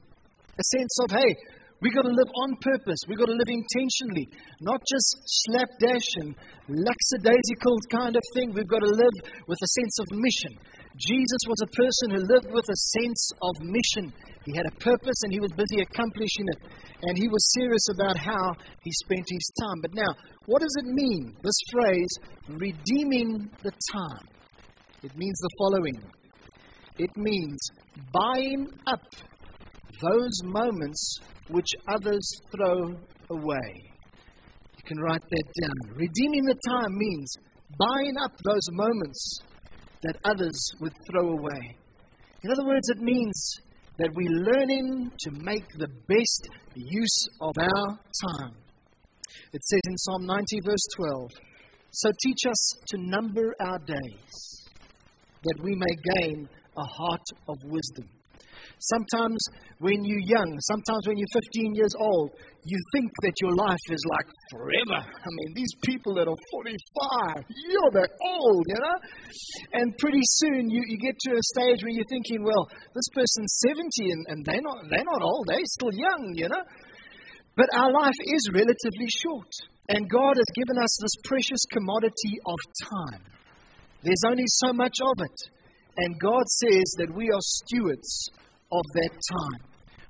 a 0.54 0.64
sense 0.78 0.94
of, 1.02 1.10
hey, 1.10 1.34
we've 1.82 1.94
got 1.94 2.06
to 2.06 2.14
live 2.14 2.30
on 2.46 2.54
purpose. 2.62 3.02
We've 3.08 3.18
got 3.18 3.26
to 3.26 3.34
live 3.34 3.50
intentionally, 3.50 4.30
not 4.62 4.86
just 4.86 5.18
slapdash 5.50 6.08
and 6.22 6.30
lackadaisical 6.70 7.75
kind 7.90 8.14
of 8.14 8.22
thing. 8.38 8.54
We've 8.54 8.70
got 8.70 8.86
to 8.86 8.94
live 8.94 9.16
with 9.50 9.58
a 9.58 9.70
sense 9.82 9.98
of 9.98 10.06
mission. 10.14 10.54
Jesus 10.96 11.42
was 11.48 11.60
a 11.62 11.76
person 11.76 12.10
who 12.10 12.34
lived 12.34 12.52
with 12.52 12.64
a 12.68 12.76
sense 12.76 13.30
of 13.42 13.54
mission. 13.60 14.12
He 14.44 14.56
had 14.56 14.66
a 14.66 14.76
purpose 14.80 15.22
and 15.24 15.32
he 15.32 15.40
was 15.40 15.52
busy 15.52 15.82
accomplishing 15.82 16.46
it. 16.48 16.58
And 17.02 17.18
he 17.18 17.28
was 17.28 17.52
serious 17.54 17.86
about 17.94 18.16
how 18.16 18.54
he 18.82 18.90
spent 19.04 19.24
his 19.28 19.50
time. 19.60 19.80
But 19.82 19.94
now, 19.94 20.14
what 20.46 20.62
does 20.62 20.74
it 20.78 20.86
mean, 20.86 21.36
this 21.42 21.58
phrase, 21.70 22.08
redeeming 22.48 23.50
the 23.62 23.72
time? 23.92 24.26
It 25.02 25.16
means 25.16 25.38
the 25.38 25.50
following 25.58 26.02
it 26.98 27.10
means 27.16 27.58
buying 28.12 28.68
up 28.86 29.02
those 30.02 30.42
moments 30.44 31.18
which 31.48 31.68
others 31.88 32.26
throw 32.54 32.94
away. 33.30 33.82
You 34.76 34.84
can 34.84 34.98
write 34.98 35.20
that 35.20 35.44
down. 35.60 35.96
Redeeming 35.96 36.44
the 36.44 36.56
time 36.68 36.96
means 36.96 37.32
buying 37.78 38.14
up 38.22 38.32
those 38.44 38.66
moments 38.70 39.40
that 40.06 40.16
others 40.25 40.70
would 40.80 40.92
throw 41.10 41.30
away. 41.32 41.76
In 42.42 42.50
other 42.52 42.64
words, 42.64 42.88
it 42.90 42.98
means 42.98 43.56
that 43.98 44.10
we're 44.14 44.52
learning 44.52 45.10
to 45.18 45.30
make 45.32 45.66
the 45.78 45.88
best 45.88 46.48
use 46.75 47.28
of 47.40 47.54
our 47.58 47.98
time. 48.30 48.54
It 49.52 49.64
says 49.64 49.80
in 49.84 49.98
Psalm 49.98 50.26
90, 50.26 50.60
verse 50.64 50.86
12 50.96 51.30
So 51.90 52.10
teach 52.22 52.46
us 52.48 52.75
to 52.88 52.98
number 52.98 53.54
our 53.60 53.78
days, 53.78 54.64
that 55.42 55.58
we 55.62 55.75
may 55.75 56.20
gain 56.20 56.48
a 56.76 56.84
heart 56.84 57.26
of 57.48 57.56
wisdom. 57.64 58.08
Sometimes 58.78 59.40
when 59.78 60.04
you're 60.04 60.26
young, 60.26 60.50
sometimes 60.61 61.06
when 61.06 61.16
you're 61.16 61.35
15 61.35 61.75
years 61.75 61.94
old, 61.99 62.30
you 62.64 62.78
think 62.92 63.11
that 63.23 63.37
your 63.40 63.54
life 63.54 63.87
is 63.90 64.02
like 64.11 64.28
forever. 64.50 65.00
I 65.00 65.30
mean, 65.30 65.54
these 65.54 65.75
people 65.85 66.14
that 66.14 66.26
are 66.26 66.40
45, 66.52 67.44
you're 67.46 67.92
that 68.02 68.11
old, 68.20 68.64
you 68.66 68.80
know? 68.80 68.99
And 69.75 69.96
pretty 69.99 70.25
soon 70.42 70.70
you, 70.70 70.82
you 70.88 70.99
get 70.99 71.18
to 71.30 71.37
a 71.37 71.42
stage 71.54 71.82
where 71.82 71.94
you're 71.94 72.11
thinking, 72.11 72.42
well, 72.42 72.66
this 72.94 73.08
person's 73.14 73.52
70 73.68 74.11
and, 74.11 74.23
and 74.28 74.38
they're, 74.44 74.64
not, 74.64 74.78
they're 74.90 75.06
not 75.06 75.23
old, 75.23 75.46
they're 75.46 75.62
still 75.64 75.92
young, 75.92 76.32
you 76.35 76.49
know? 76.49 76.64
But 77.56 77.68
our 77.73 77.92
life 77.92 78.18
is 78.20 78.50
relatively 78.52 79.08
short. 79.08 79.52
And 79.88 80.11
God 80.11 80.35
has 80.37 80.50
given 80.58 80.76
us 80.76 80.99
this 81.00 81.16
precious 81.25 81.62
commodity 81.70 82.35
of 82.44 82.58
time. 82.90 83.23
There's 84.02 84.26
only 84.26 84.44
so 84.46 84.73
much 84.73 84.99
of 85.00 85.14
it. 85.25 85.38
And 85.96 86.20
God 86.20 86.44
says 86.61 86.88
that 86.99 87.14
we 87.14 87.30
are 87.30 87.40
stewards 87.40 88.30
of 88.73 88.85
that 88.94 89.11
time. 89.11 89.61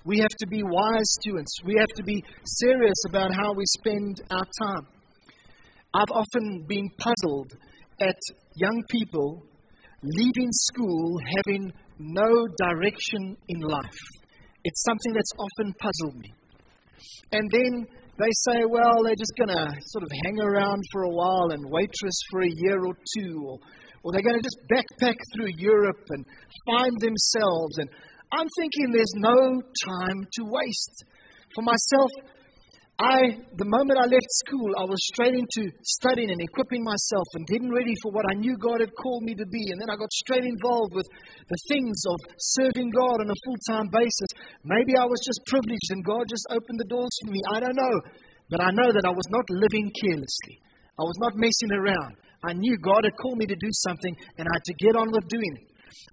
We 0.04 0.18
have 0.18 0.34
to 0.38 0.46
be 0.46 0.62
wise 0.62 1.08
stewards. 1.20 1.52
We 1.64 1.74
have 1.78 1.92
to 1.96 2.04
be 2.04 2.22
serious 2.44 3.02
about 3.08 3.34
how 3.34 3.52
we 3.52 3.64
spend 3.78 4.22
our 4.30 4.46
time. 4.62 4.86
I've 5.94 6.12
often 6.12 6.64
been 6.68 6.88
puzzled 6.98 7.52
at 8.00 8.16
young 8.56 8.82
people 8.90 9.42
leaving 10.02 10.50
school 10.52 11.18
having 11.36 11.72
no 11.98 12.46
direction 12.58 13.36
in 13.48 13.60
life. 13.60 13.98
It's 14.64 14.82
something 14.84 15.12
that's 15.12 15.32
often 15.38 15.74
puzzled 15.74 16.20
me. 16.20 16.32
And 17.32 17.50
then 17.50 17.86
they 18.18 18.32
say, 18.48 18.64
well, 18.68 19.02
they're 19.04 19.14
just 19.18 19.34
going 19.36 19.50
to 19.50 19.74
sort 19.86 20.04
of 20.04 20.10
hang 20.24 20.40
around 20.40 20.82
for 20.92 21.02
a 21.02 21.10
while 21.10 21.50
and 21.50 21.62
waitress 21.70 22.18
for 22.30 22.42
a 22.42 22.50
year 22.50 22.84
or 22.84 22.94
two, 23.18 23.42
or, 23.46 23.58
or 24.02 24.12
they're 24.12 24.22
going 24.22 24.40
to 24.40 24.42
just 24.42 24.58
backpack 24.72 25.16
through 25.34 25.50
Europe 25.58 26.04
and 26.10 26.24
find 26.66 26.92
themselves. 27.00 27.78
And 27.78 27.90
I'm 28.36 28.48
thinking 28.60 28.92
there's 28.92 29.16
no 29.16 29.64
time 29.88 30.20
to 30.20 30.42
waste. 30.44 31.04
For 31.56 31.64
myself, 31.64 32.10
I, 33.00 33.44
the 33.56 33.68
moment 33.68 33.96
I 34.00 34.08
left 34.08 34.28
school, 34.44 34.72
I 34.76 34.84
was 34.84 35.00
straight 35.12 35.36
into 35.36 35.68
studying 35.84 36.32
and 36.32 36.40
equipping 36.40 36.84
myself 36.84 37.28
and 37.36 37.48
getting 37.48 37.72
ready 37.72 37.92
for 38.00 38.12
what 38.12 38.24
I 38.28 38.36
knew 38.40 38.56
God 38.56 38.80
had 38.80 38.92
called 38.96 39.24
me 39.24 39.36
to 39.36 39.44
be. 39.48 39.64
And 39.72 39.80
then 39.80 39.88
I 39.88 39.96
got 39.96 40.12
straight 40.12 40.44
involved 40.44 40.92
with 40.96 41.08
the 41.48 41.60
things 41.68 41.96
of 42.12 42.16
serving 42.56 42.92
God 42.92 43.24
on 43.24 43.28
a 43.28 43.40
full 43.44 43.60
time 43.68 43.88
basis. 43.88 44.30
Maybe 44.64 44.96
I 44.96 45.08
was 45.08 45.20
just 45.24 45.40
privileged 45.48 45.88
and 45.92 46.04
God 46.04 46.24
just 46.28 46.44
opened 46.52 46.80
the 46.80 46.88
doors 46.92 47.12
for 47.24 47.32
me. 47.32 47.40
I 47.52 47.60
don't 47.60 47.76
know. 47.76 47.96
But 48.48 48.64
I 48.64 48.70
know 48.72 48.88
that 48.92 49.04
I 49.04 49.12
was 49.12 49.28
not 49.28 49.44
living 49.48 49.92
carelessly, 50.00 50.56
I 50.96 51.04
was 51.04 51.18
not 51.20 51.36
messing 51.36 51.72
around. 51.72 52.16
I 52.44 52.52
knew 52.52 52.76
God 52.80 53.04
had 53.04 53.16
called 53.16 53.38
me 53.38 53.46
to 53.48 53.56
do 53.56 53.72
something 53.84 54.14
and 54.38 54.44
I 54.46 54.52
had 54.56 54.64
to 54.64 54.74
get 54.80 54.94
on 54.96 55.08
with 55.10 55.26
doing 55.28 55.52
it. 55.56 55.66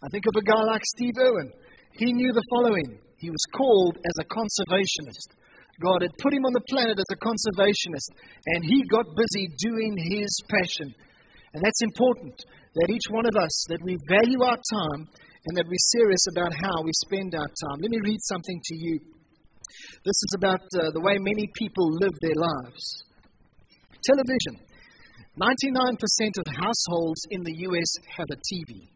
I 0.04 0.08
think 0.12 0.24
of 0.28 0.36
a 0.36 0.44
guy 0.44 0.64
like 0.64 0.82
Steve 0.96 1.16
Irwin. 1.20 1.52
He 1.96 2.14
knew 2.14 2.34
the 2.34 2.50
following 2.50 3.00
he 3.18 3.30
was 3.30 3.46
called 3.56 3.98
as 4.04 4.18
a 4.20 4.28
conservationist. 4.28 5.38
God 5.82 6.02
had 6.02 6.18
put 6.20 6.34
him 6.34 6.46
on 6.46 6.54
the 6.54 6.68
planet 6.70 7.00
as 7.00 7.12
a 7.12 7.24
conservationist, 7.24 8.10
and 8.46 8.66
he 8.66 8.84
got 8.92 9.06
busy 9.16 9.48
doing 9.58 9.96
his 9.98 10.30
passion. 10.50 10.94
And 11.54 11.64
that's 11.64 11.82
important 11.82 12.36
that 12.76 12.90
each 12.90 13.10
one 13.10 13.26
of 13.26 13.36
us, 13.36 13.66
that 13.70 13.82
we 13.84 13.98
value 14.10 14.42
our 14.42 14.58
time 14.58 15.08
and 15.46 15.58
that 15.58 15.68
we're 15.68 15.92
serious 15.94 16.26
about 16.36 16.54
how 16.54 16.82
we 16.84 16.92
spend 17.06 17.36
our 17.36 17.48
time. 17.48 17.78
Let 17.82 17.92
me 17.92 18.00
read 18.04 18.20
something 18.24 18.60
to 18.64 18.76
you. 18.76 19.00
This 20.04 20.20
is 20.28 20.34
about 20.36 20.62
uh, 20.76 20.92
the 20.92 21.02
way 21.02 21.18
many 21.20 21.50
people 21.54 21.92
live 22.00 22.14
their 22.22 22.36
lives. 22.36 23.04
Television. 24.04 24.68
99% 25.40 25.98
of 26.38 26.46
households 26.54 27.22
in 27.32 27.42
the 27.44 27.56
US 27.70 27.90
have 28.18 28.28
a 28.32 28.38
TV. 28.38 28.93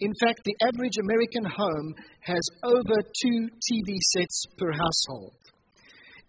In 0.00 0.12
fact, 0.20 0.40
the 0.44 0.56
average 0.60 0.98
American 1.00 1.44
home 1.44 1.94
has 2.20 2.42
over 2.64 3.00
two 3.22 3.48
TV 3.48 3.96
sets 4.12 4.44
per 4.58 4.70
household. 4.70 5.34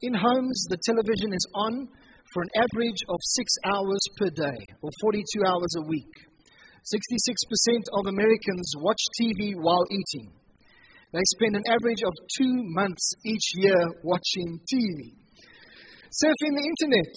In 0.01 0.13
homes, 0.13 0.65
the 0.69 0.77
television 0.85 1.33
is 1.33 1.45
on 1.53 1.87
for 2.33 2.43
an 2.43 2.49
average 2.55 3.01
of 3.09 3.17
six 3.21 3.51
hours 3.65 3.99
per 4.17 4.29
day, 4.29 4.59
or 4.81 4.89
42 5.01 5.43
hours 5.45 5.73
a 5.77 5.87
week. 5.87 6.13
66% 6.87 7.83
of 7.99 8.07
Americans 8.07 8.71
watch 8.77 9.01
TV 9.19 9.53
while 9.55 9.83
eating. 9.91 10.31
They 11.11 11.23
spend 11.35 11.55
an 11.55 11.63
average 11.67 12.03
of 12.03 12.13
two 12.37 12.53
months 12.71 13.13
each 13.25 13.51
year 13.55 13.75
watching 14.03 14.59
TV. 14.71 15.11
Surfing 16.07 16.55
the 16.55 16.71
internet. 16.71 17.13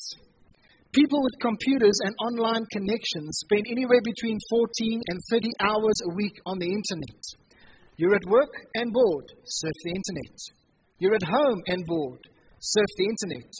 People 0.92 1.22
with 1.22 1.38
computers 1.38 1.94
and 2.02 2.14
online 2.18 2.66
connections 2.72 3.46
spend 3.46 3.62
anywhere 3.70 4.02
between 4.02 4.38
14 4.50 5.00
and 5.06 5.18
30 5.30 5.46
hours 5.62 5.98
a 6.02 6.14
week 6.18 6.34
on 6.46 6.58
the 6.58 6.66
internet. 6.66 7.22
You're 7.94 8.16
at 8.16 8.26
work 8.26 8.50
and 8.74 8.92
bored, 8.92 9.30
surf 9.46 9.78
the 9.84 9.94
internet. 9.94 10.34
You're 10.98 11.14
at 11.14 11.22
home 11.22 11.62
and 11.68 11.86
bored, 11.86 12.26
surf 12.58 12.90
the 12.98 13.06
internet. 13.06 13.50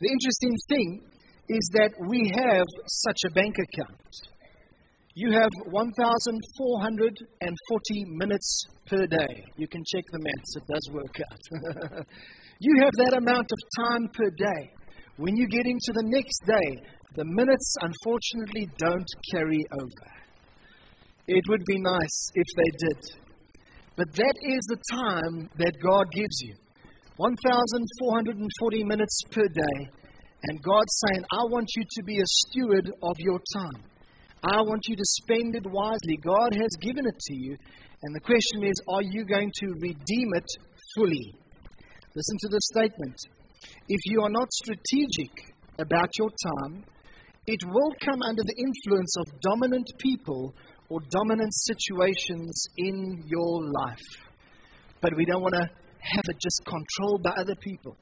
the 0.00 0.08
interesting 0.08 0.54
thing 0.68 1.02
is 1.48 1.70
that 1.74 1.90
we 2.08 2.32
have 2.34 2.66
such 2.86 3.18
a 3.26 3.30
bank 3.30 3.56
account. 3.58 4.00
You 5.14 5.32
have 5.32 5.50
1,440 5.66 8.04
minutes 8.10 8.64
per 8.86 9.06
day. 9.06 9.44
You 9.56 9.66
can 9.66 9.82
check 9.84 10.04
the 10.12 10.20
maths, 10.20 10.56
it 10.56 10.62
does 10.70 10.88
work 10.92 11.20
out. 11.30 11.40
you 12.60 12.80
have 12.82 12.92
that 13.04 13.14
amount 13.18 13.50
of 13.50 13.58
time 13.84 14.08
per 14.14 14.30
day. 14.30 14.70
When 15.16 15.36
you 15.36 15.48
get 15.48 15.66
into 15.66 15.92
the 15.94 16.04
next 16.04 16.38
day, 16.46 16.80
the 17.16 17.24
minutes 17.24 17.74
unfortunately 17.82 18.68
don't 18.78 19.08
carry 19.32 19.66
over. 19.72 20.12
It 21.26 21.42
would 21.48 21.64
be 21.66 21.80
nice 21.80 22.30
if 22.34 22.46
they 22.56 22.70
did. 22.86 23.00
But 23.96 24.14
that 24.14 24.34
is 24.46 24.64
the 24.68 24.78
time 24.92 25.50
that 25.58 25.72
God 25.82 26.06
gives 26.12 26.40
you 26.42 26.54
1,440 27.16 28.84
minutes 28.84 29.22
per 29.32 29.42
day. 29.42 29.90
And 30.44 30.62
God's 30.62 31.00
saying, 31.04 31.24
I 31.32 31.42
want 31.50 31.68
you 31.76 31.82
to 31.82 32.02
be 32.04 32.16
a 32.16 32.26
steward 32.26 32.88
of 33.02 33.16
your 33.18 33.40
time. 33.52 33.89
I 34.42 34.62
want 34.62 34.88
you 34.88 34.96
to 34.96 35.04
spend 35.04 35.54
it 35.54 35.66
wisely. 35.66 36.16
God 36.24 36.54
has 36.54 36.70
given 36.80 37.06
it 37.06 37.18
to 37.18 37.34
you. 37.34 37.56
And 38.02 38.14
the 38.14 38.20
question 38.20 38.64
is, 38.64 38.74
are 38.88 39.02
you 39.02 39.24
going 39.24 39.52
to 39.60 39.66
redeem 39.80 40.28
it 40.34 40.46
fully? 40.96 41.34
Listen 42.14 42.36
to 42.40 42.48
this 42.48 42.66
statement. 42.74 43.16
If 43.88 44.00
you 44.06 44.22
are 44.22 44.30
not 44.30 44.50
strategic 44.52 45.30
about 45.78 46.08
your 46.18 46.30
time, 46.30 46.84
it 47.46 47.60
will 47.66 47.92
come 48.00 48.22
under 48.22 48.42
the 48.42 48.54
influence 48.56 49.14
of 49.18 49.40
dominant 49.40 49.90
people 49.98 50.54
or 50.88 51.00
dominant 51.10 51.52
situations 51.54 52.66
in 52.78 53.22
your 53.26 53.62
life. 53.84 54.08
But 55.02 55.16
we 55.16 55.24
don't 55.24 55.42
want 55.42 55.54
to 55.54 55.68
have 56.00 56.24
it 56.28 56.36
just 56.40 56.62
controlled 56.64 57.22
by 57.22 57.30
other 57.30 57.54
people. 57.56 57.96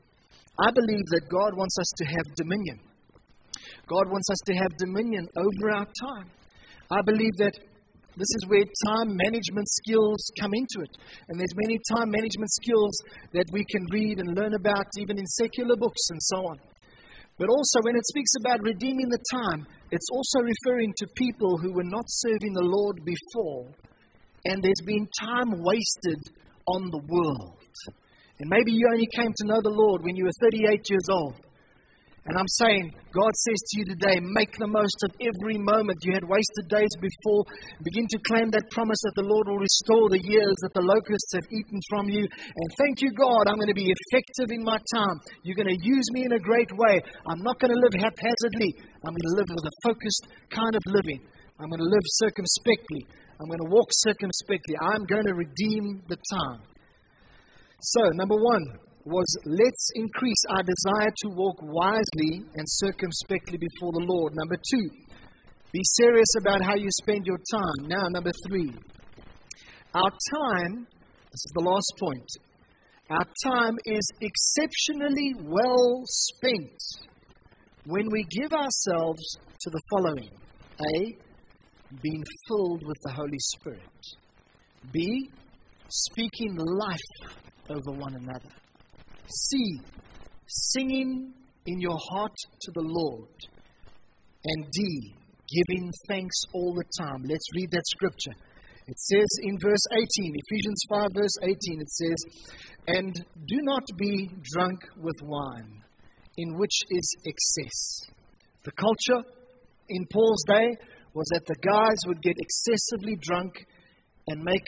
I 0.60 0.70
believe 0.70 1.04
that 1.06 1.28
God 1.30 1.56
wants 1.56 1.76
us 1.80 1.92
to 1.98 2.04
have 2.04 2.34
dominion. 2.36 2.80
God 3.88 4.10
wants 4.10 4.28
us 4.30 4.38
to 4.46 4.54
have 4.54 4.76
dominion 4.76 5.26
over 5.36 5.70
our 5.74 5.86
time. 5.86 6.30
I 6.90 7.00
believe 7.02 7.32
that 7.38 7.56
this 8.16 8.28
is 8.36 8.48
where 8.48 8.64
time 8.86 9.16
management 9.16 9.68
skills 9.82 10.18
come 10.40 10.50
into 10.52 10.84
it. 10.84 10.90
And 11.28 11.38
there's 11.38 11.54
many 11.56 11.78
time 11.96 12.10
management 12.10 12.50
skills 12.60 12.94
that 13.32 13.46
we 13.52 13.64
can 13.70 13.86
read 13.92 14.18
and 14.18 14.36
learn 14.36 14.54
about 14.54 14.86
even 14.98 15.18
in 15.18 15.26
secular 15.26 15.76
books 15.76 16.02
and 16.10 16.20
so 16.22 16.36
on. 16.48 16.58
But 17.38 17.48
also, 17.48 17.78
when 17.82 17.94
it 17.94 18.04
speaks 18.06 18.32
about 18.40 18.60
redeeming 18.62 19.08
the 19.08 19.22
time, 19.30 19.66
it's 19.90 20.08
also 20.12 20.40
referring 20.42 20.92
to 20.98 21.06
people 21.14 21.56
who 21.56 21.72
were 21.72 21.86
not 21.86 22.04
serving 22.08 22.52
the 22.52 22.66
Lord 22.66 23.00
before, 23.04 23.70
and 24.44 24.62
there's 24.62 24.82
been 24.84 25.06
time 25.20 25.62
wasted 25.62 26.18
on 26.66 26.90
the 26.90 27.00
world. 27.08 27.62
And 28.40 28.50
maybe 28.50 28.72
you 28.72 28.88
only 28.92 29.06
came 29.14 29.32
to 29.32 29.46
know 29.46 29.60
the 29.62 29.70
Lord 29.70 30.02
when 30.02 30.16
you 30.16 30.24
were 30.24 30.50
38 30.50 30.90
years 30.90 31.08
old. 31.10 31.34
And 32.28 32.36
I'm 32.36 32.52
saying, 32.60 32.92
God 33.08 33.32
says 33.40 33.56
to 33.56 33.74
you 33.80 33.84
today, 33.88 34.20
make 34.20 34.52
the 34.60 34.68
most 34.68 35.00
of 35.00 35.16
every 35.16 35.56
moment. 35.56 35.96
You 36.04 36.12
had 36.12 36.28
wasted 36.28 36.68
days 36.68 36.92
before. 37.00 37.40
Begin 37.80 38.04
to 38.04 38.20
claim 38.28 38.52
that 38.52 38.68
promise 38.68 39.00
that 39.08 39.16
the 39.16 39.24
Lord 39.24 39.48
will 39.48 39.64
restore 39.64 40.12
the 40.12 40.20
years 40.20 40.52
that 40.60 40.76
the 40.76 40.84
locusts 40.84 41.32
have 41.40 41.48
eaten 41.48 41.80
from 41.88 42.12
you. 42.12 42.28
And 42.28 42.68
thank 42.76 43.00
you, 43.00 43.16
God, 43.16 43.48
I'm 43.48 43.56
going 43.56 43.72
to 43.72 43.80
be 43.80 43.88
effective 43.88 44.52
in 44.52 44.60
my 44.60 44.76
time. 44.92 45.16
You're 45.40 45.56
going 45.56 45.72
to 45.72 45.80
use 45.80 46.04
me 46.12 46.28
in 46.28 46.36
a 46.36 46.42
great 46.44 46.68
way. 46.76 47.00
I'm 47.32 47.40
not 47.40 47.56
going 47.64 47.72
to 47.72 47.80
live 47.80 47.96
haphazardly. 47.96 48.76
I'm 49.08 49.16
going 49.16 49.28
to 49.32 49.36
live 49.40 49.48
with 49.48 49.64
a 49.64 49.76
focused 49.88 50.28
kind 50.52 50.76
of 50.76 50.84
living. 50.84 51.24
I'm 51.56 51.72
going 51.72 51.80
to 51.80 51.88
live 51.88 52.06
circumspectly. 52.20 53.08
I'm 53.40 53.48
going 53.48 53.64
to 53.64 53.72
walk 53.72 53.88
circumspectly. 54.04 54.76
I'm 54.84 55.08
going 55.08 55.24
to 55.24 55.32
redeem 55.32 56.04
the 56.12 56.20
time. 56.28 56.60
So, 57.80 58.04
number 58.20 58.36
one 58.36 58.87
was 59.04 59.26
let's 59.44 59.90
increase 59.94 60.42
our 60.50 60.62
desire 60.62 61.10
to 61.24 61.28
walk 61.30 61.56
wisely 61.62 62.44
and 62.54 62.64
circumspectly 62.66 63.58
before 63.58 63.92
the 63.92 64.06
Lord. 64.06 64.34
Number 64.34 64.56
two, 64.56 64.88
be 65.72 65.80
serious 65.96 66.28
about 66.40 66.62
how 66.62 66.74
you 66.74 66.88
spend 67.02 67.26
your 67.26 67.38
time. 67.38 67.88
Now, 67.88 68.08
number 68.08 68.32
three, 68.48 68.72
our 69.94 70.10
time, 70.10 70.86
this 71.30 71.44
is 71.44 71.52
the 71.54 71.64
last 71.64 71.92
point, 72.00 72.28
our 73.10 73.24
time 73.44 73.76
is 73.86 74.06
exceptionally 74.20 75.34
well 75.44 76.02
spent 76.04 77.08
when 77.86 78.06
we 78.10 78.24
give 78.30 78.52
ourselves 78.52 79.38
to 79.60 79.70
the 79.70 79.80
following 79.90 80.30
A, 80.94 81.16
being 82.02 82.24
filled 82.46 82.82
with 82.86 82.96
the 83.04 83.12
Holy 83.12 83.38
Spirit, 83.38 83.80
B, 84.92 85.30
speaking 85.88 86.54
life 86.56 87.32
over 87.70 87.98
one 87.98 88.14
another, 88.14 88.54
C, 89.28 89.80
singing 90.46 91.32
in 91.66 91.80
your 91.80 91.98
heart 92.10 92.34
to 92.62 92.72
the 92.72 92.82
Lord, 92.82 93.28
and 94.44 94.64
D, 94.70 95.14
giving 95.48 95.90
thanks 96.08 96.36
all 96.54 96.74
the 96.74 96.84
time. 97.02 97.22
Let's 97.24 97.48
read 97.54 97.70
that 97.72 97.86
scripture. 97.86 98.32
It 98.86 98.98
says 98.98 99.28
in 99.42 99.58
verse 99.60 99.84
18, 99.92 100.34
Ephesians 100.34 100.82
5, 100.88 101.08
verse 101.12 101.34
18, 101.42 101.80
it 101.80 101.90
says, 101.90 102.16
And 102.86 103.14
do 103.46 103.58
not 103.60 103.84
be 103.98 104.30
drunk 104.54 104.80
with 104.96 105.16
wine, 105.22 105.82
in 106.38 106.56
which 106.56 106.80
is 106.90 107.16
excess. 107.26 108.10
The 108.64 108.72
culture 108.72 109.28
in 109.90 110.06
Paul's 110.10 110.42
day 110.48 110.76
was 111.12 111.26
that 111.32 111.44
the 111.46 111.56
guys 111.60 111.98
would 112.06 112.22
get 112.22 112.36
excessively 112.38 113.16
drunk 113.20 113.54
and 114.28 114.42
make 114.42 114.64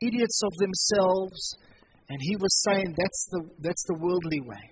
idiots 0.00 0.40
of 0.42 0.52
themselves. 0.56 1.56
And 2.10 2.18
he 2.20 2.34
was 2.36 2.50
saying 2.66 2.92
that's 2.98 3.26
the, 3.30 3.40
that's 3.60 3.84
the 3.86 3.94
worldly 3.94 4.40
way. 4.42 4.66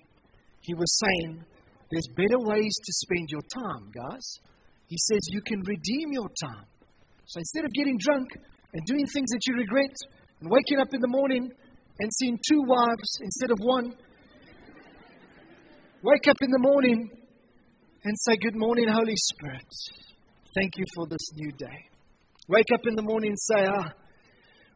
He 0.61 0.75
was 0.75 0.91
saying 0.99 1.45
there's 1.91 2.09
better 2.17 2.39
ways 2.43 2.75
to 2.75 2.93
spend 3.07 3.31
your 3.31 3.47
time, 3.55 3.91
guys. 3.95 4.27
He 4.89 4.97
says 4.99 5.21
you 5.31 5.41
can 5.47 5.61
redeem 5.65 6.13
your 6.13 6.29
time. 6.43 6.67
So 7.27 7.39
instead 7.39 7.65
of 7.65 7.71
getting 7.73 7.97
drunk 8.01 8.27
and 8.75 8.85
doing 8.87 9.07
things 9.07 9.31
that 9.31 9.41
you 9.47 9.55
regret 9.55 9.95
and 10.41 10.51
waking 10.51 10.81
up 10.81 10.93
in 10.93 11.01
the 11.01 11.09
morning 11.09 11.49
and 12.01 12.11
seeing 12.19 12.39
two 12.49 12.63
wives 12.67 13.11
instead 13.23 13.53
of 13.53 13.59
one, 13.63 13.95
wake 16.03 16.27
up 16.27 16.37
in 16.43 16.51
the 16.51 16.59
morning 16.59 17.09
and 18.03 18.15
say, 18.27 18.35
Good 18.43 18.57
morning, 18.57 18.89
Holy 18.89 19.17
Spirit. 19.17 19.71
Thank 20.59 20.77
you 20.77 20.85
for 20.97 21.07
this 21.07 21.31
new 21.37 21.53
day. 21.53 21.79
Wake 22.49 22.73
up 22.75 22.81
in 22.87 22.97
the 22.97 23.03
morning 23.03 23.31
and 23.31 23.39
say, 23.39 23.67
Ah, 23.69 23.93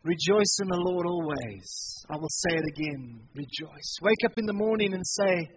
rejoice 0.05 0.55
in 0.61 0.69
the 0.69 0.83
Lord 0.87 1.07
always. 1.07 2.05
I 2.11 2.17
will 2.17 2.29
say 2.29 2.57
it 2.57 2.65
again, 2.77 3.21
rejoice. 3.35 3.91
Wake 4.03 4.25
up 4.25 4.33
in 4.37 4.47
the 4.47 4.53
morning 4.53 4.95
and 4.95 5.03
say, 5.07 5.49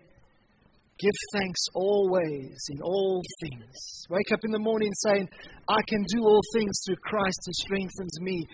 Give 0.97 1.11
thanks 1.33 1.59
always 1.73 2.55
in 2.69 2.81
all 2.81 3.21
things. 3.41 4.05
Wake 4.09 4.31
up 4.31 4.39
in 4.45 4.51
the 4.51 4.59
morning 4.59 4.91
saying, 5.05 5.27
I 5.67 5.81
can 5.89 6.05
do 6.07 6.23
all 6.23 6.39
things 6.55 6.71
through 6.85 6.95
Christ 7.03 7.37
who 7.45 7.51
strengthens 7.53 8.21
me. 8.21 8.47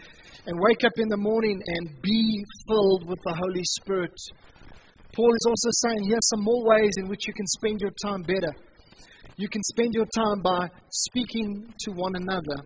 And 0.48 0.58
wake 0.60 0.84
up 0.84 0.94
in 0.98 1.08
the 1.08 1.18
morning 1.18 1.62
and 1.64 2.02
be 2.02 2.44
filled 2.68 3.08
with 3.08 3.20
the 3.26 3.36
Holy 3.36 3.64
Spirit. 3.64 4.16
Paul 5.16 5.30
is 5.30 5.46
also 5.48 5.70
saying, 5.86 6.10
Here 6.10 6.18
some 6.34 6.44
more 6.44 6.66
ways 6.66 6.94
in 6.98 7.10
which 7.10 7.28
you 7.28 7.34
can 7.34 7.46
spend 7.46 7.80
your 7.80 7.94
time 8.04 8.24
better. 8.24 8.56
You 9.38 9.48
can 9.48 9.62
spend 9.64 9.94
your 9.94 10.08
time 10.16 10.42
by 10.42 10.68
speaking 10.90 11.72
to 11.82 11.92
one 11.92 12.16
another 12.16 12.66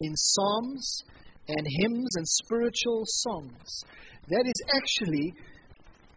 in 0.00 0.12
psalms 0.16 1.02
and 1.48 1.66
hymns 1.80 2.08
and 2.16 2.26
spiritual 2.26 3.02
songs. 3.06 3.84
That 4.28 4.44
is 4.46 4.60
actually 4.74 5.32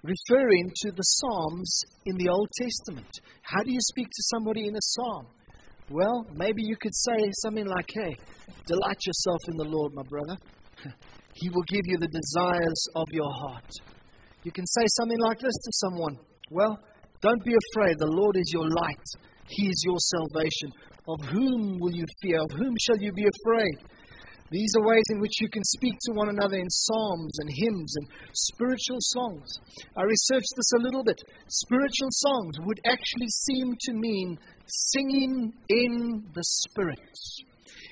referring 0.04 0.72
to 0.84 0.92
the 0.92 1.04
Psalms 1.04 1.82
in 2.06 2.18
the 2.18 2.30
Old 2.30 2.50
Testament. 2.58 3.10
How 3.44 3.64
do 3.64 3.72
you 3.72 3.80
speak 3.82 4.08
to 4.08 4.24
somebody 4.34 4.68
in 4.68 4.76
a 4.76 4.82
psalm? 4.82 5.28
Well, 5.90 6.26
maybe 6.34 6.62
you 6.64 6.76
could 6.78 6.96
say 6.96 7.32
something 7.44 7.66
like, 7.66 7.90
Hey, 7.94 8.16
delight 8.66 9.00
yourself 9.06 9.40
in 9.50 9.58
the 9.58 9.66
Lord, 9.66 9.94
my 9.94 10.04
brother. 10.10 10.38
he 11.34 11.50
will 11.50 11.64
give 11.68 11.82
you 11.86 11.98
the 11.98 12.08
desires 12.08 12.86
of 12.96 13.08
your 13.12 13.32
heart. 13.32 13.70
You 14.44 14.52
can 14.52 14.66
say 14.66 14.86
something 15.00 15.20
like 15.20 15.40
this 15.40 15.54
to 15.54 15.72
someone 15.74 16.18
Well, 16.52 16.80
don't 17.22 17.44
be 17.44 17.54
afraid. 17.74 18.00
The 18.00 18.08
Lord 18.08 18.38
is 18.38 18.52
your 18.54 18.70
light, 18.70 19.08
He 19.48 19.68
is 19.68 19.84
your 19.86 19.98
salvation. 20.00 20.72
Of 21.08 21.26
whom 21.32 21.80
will 21.80 21.94
you 21.94 22.06
fear? 22.22 22.40
Of 22.40 22.52
whom 22.52 22.76
shall 22.86 23.02
you 23.02 23.12
be 23.12 23.26
afraid? 23.26 23.89
These 24.52 24.74
are 24.78 24.88
ways 24.88 25.04
in 25.12 25.20
which 25.20 25.42
you 25.42 25.50
can 25.50 25.64
speak 25.64 25.94
to 25.94 26.14
one 26.14 26.30
another 26.30 26.58
in 26.58 26.70
psalms 26.70 27.38
and 27.40 27.50
hymns 27.54 27.94
and 27.98 28.08
spiritual 28.34 28.98
songs. 29.00 29.48
I 29.96 30.02
researched 30.04 30.54
this 30.56 30.72
a 30.76 30.84
little 30.84 31.04
bit. 31.04 31.22
Spiritual 31.48 32.10
songs 32.10 32.56
would 32.66 32.80
actually 32.86 33.30
seem 33.30 33.76
to 33.80 33.94
mean 33.94 34.38
singing 34.66 35.54
in 35.70 36.24
the 36.34 36.44
Spirit, 36.44 37.00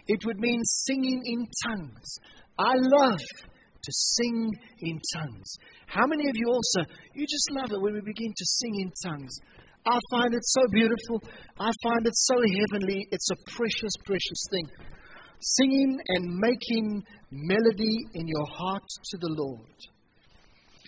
it 0.08 0.26
would 0.26 0.39
mean 0.39 0.62
singing 0.63 1.22
in 1.26 1.48
tongues. 1.65 2.20
I 2.58 2.74
love 2.76 3.20
to 3.20 3.91
sing 3.91 4.52
in 4.80 5.00
tongues. 5.13 5.58
How 5.86 6.08
many 6.08 6.28
of 6.28 6.36
you 6.36 6.48
also, 6.48 6.89
you 7.13 7.26
just 7.28 7.52
love 7.52 7.72
it 7.72 7.82
when 7.82 7.93
we 7.93 8.02
begin 8.02 8.34
to 8.36 8.46
sing 8.46 8.82
in 8.82 8.91
tongues? 9.06 9.38
I 9.86 10.00
find 10.12 10.34
it 10.34 10.43
so 10.43 10.62
beautiful. 10.72 11.22
I 11.60 11.72
find 11.84 12.06
it 12.08 12.15
so 12.15 12.36
heavenly. 12.36 13.08
It's 13.12 13.30
a 13.32 13.52
precious, 13.56 13.93
precious 14.06 14.43
thing 14.52 14.97
singing 15.39 16.00
and 16.08 16.38
making 16.38 17.04
melody 17.32 17.97
in 18.13 18.28
your 18.28 18.45
heart 18.58 18.84
to 19.12 19.17
the 19.17 19.30
Lord. 19.30 19.78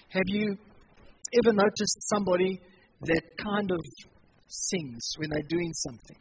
Have 0.10 0.28
you 0.28 0.58
ever 1.38 1.54
noticed 1.54 2.10
somebody 2.10 2.60
that 3.02 3.22
kind 3.38 3.72
of 3.72 3.80
sings 4.48 5.06
when 5.18 5.30
they're 5.32 5.48
doing 5.48 5.72
something? 5.74 6.18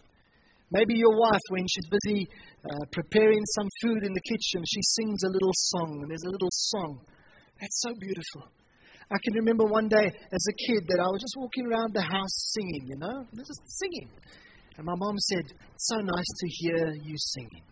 Maybe 0.70 0.94
your 0.94 1.18
wife, 1.18 1.40
when 1.48 1.64
she's 1.66 1.88
busy 1.88 2.28
uh, 2.64 2.84
preparing 2.92 3.40
some 3.56 3.68
food 3.80 4.04
in 4.04 4.12
the 4.12 4.20
kitchen, 4.20 4.62
she 4.68 4.82
sings 4.82 5.22
a 5.24 5.32
little 5.32 5.54
song, 5.54 6.04
there's 6.08 6.24
a 6.24 6.30
little 6.30 6.50
song. 6.52 7.00
That's 7.58 7.80
so 7.80 7.94
beautiful. 7.98 8.52
I 9.10 9.16
can 9.24 9.34
remember 9.34 9.64
one 9.64 9.88
day 9.88 10.04
as 10.04 10.44
a 10.50 10.54
kid 10.68 10.84
that 10.88 11.00
I 11.00 11.08
was 11.08 11.22
just 11.22 11.34
walking 11.38 11.66
around 11.66 11.94
the 11.94 12.02
house 12.02 12.52
singing, 12.52 12.84
you 12.88 12.96
know, 12.98 13.24
just 13.34 13.62
singing. 13.80 14.10
And 14.76 14.84
my 14.84 14.94
mom 14.94 15.16
said, 15.32 15.44
It's 15.48 15.88
so 15.88 15.96
nice 15.96 16.30
to 16.40 16.48
hear 16.60 16.92
you 17.02 17.14
singing 17.16 17.64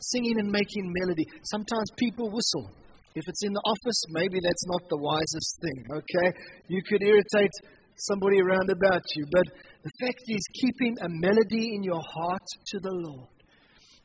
singing 0.00 0.38
and 0.38 0.50
making 0.50 0.92
melody. 1.00 1.24
Sometimes 1.44 1.90
people 1.96 2.30
whistle. 2.30 2.70
If 3.14 3.24
it's 3.26 3.44
in 3.44 3.52
the 3.52 3.62
office, 3.66 4.00
maybe 4.10 4.38
that's 4.42 4.66
not 4.66 4.82
the 4.88 4.98
wisest 4.98 5.58
thing, 5.60 5.78
okay? 5.98 6.28
You 6.68 6.80
could 6.88 7.02
irritate 7.02 7.50
somebody 7.96 8.40
around 8.40 8.70
about 8.70 9.02
you. 9.16 9.26
But 9.32 9.46
the 9.82 9.90
fact 10.00 10.22
is, 10.28 10.42
keeping 10.60 10.96
a 11.00 11.08
melody 11.08 11.74
in 11.74 11.82
your 11.82 12.00
heart 12.00 12.46
to 12.66 12.78
the 12.80 12.92
Lord. 12.92 13.28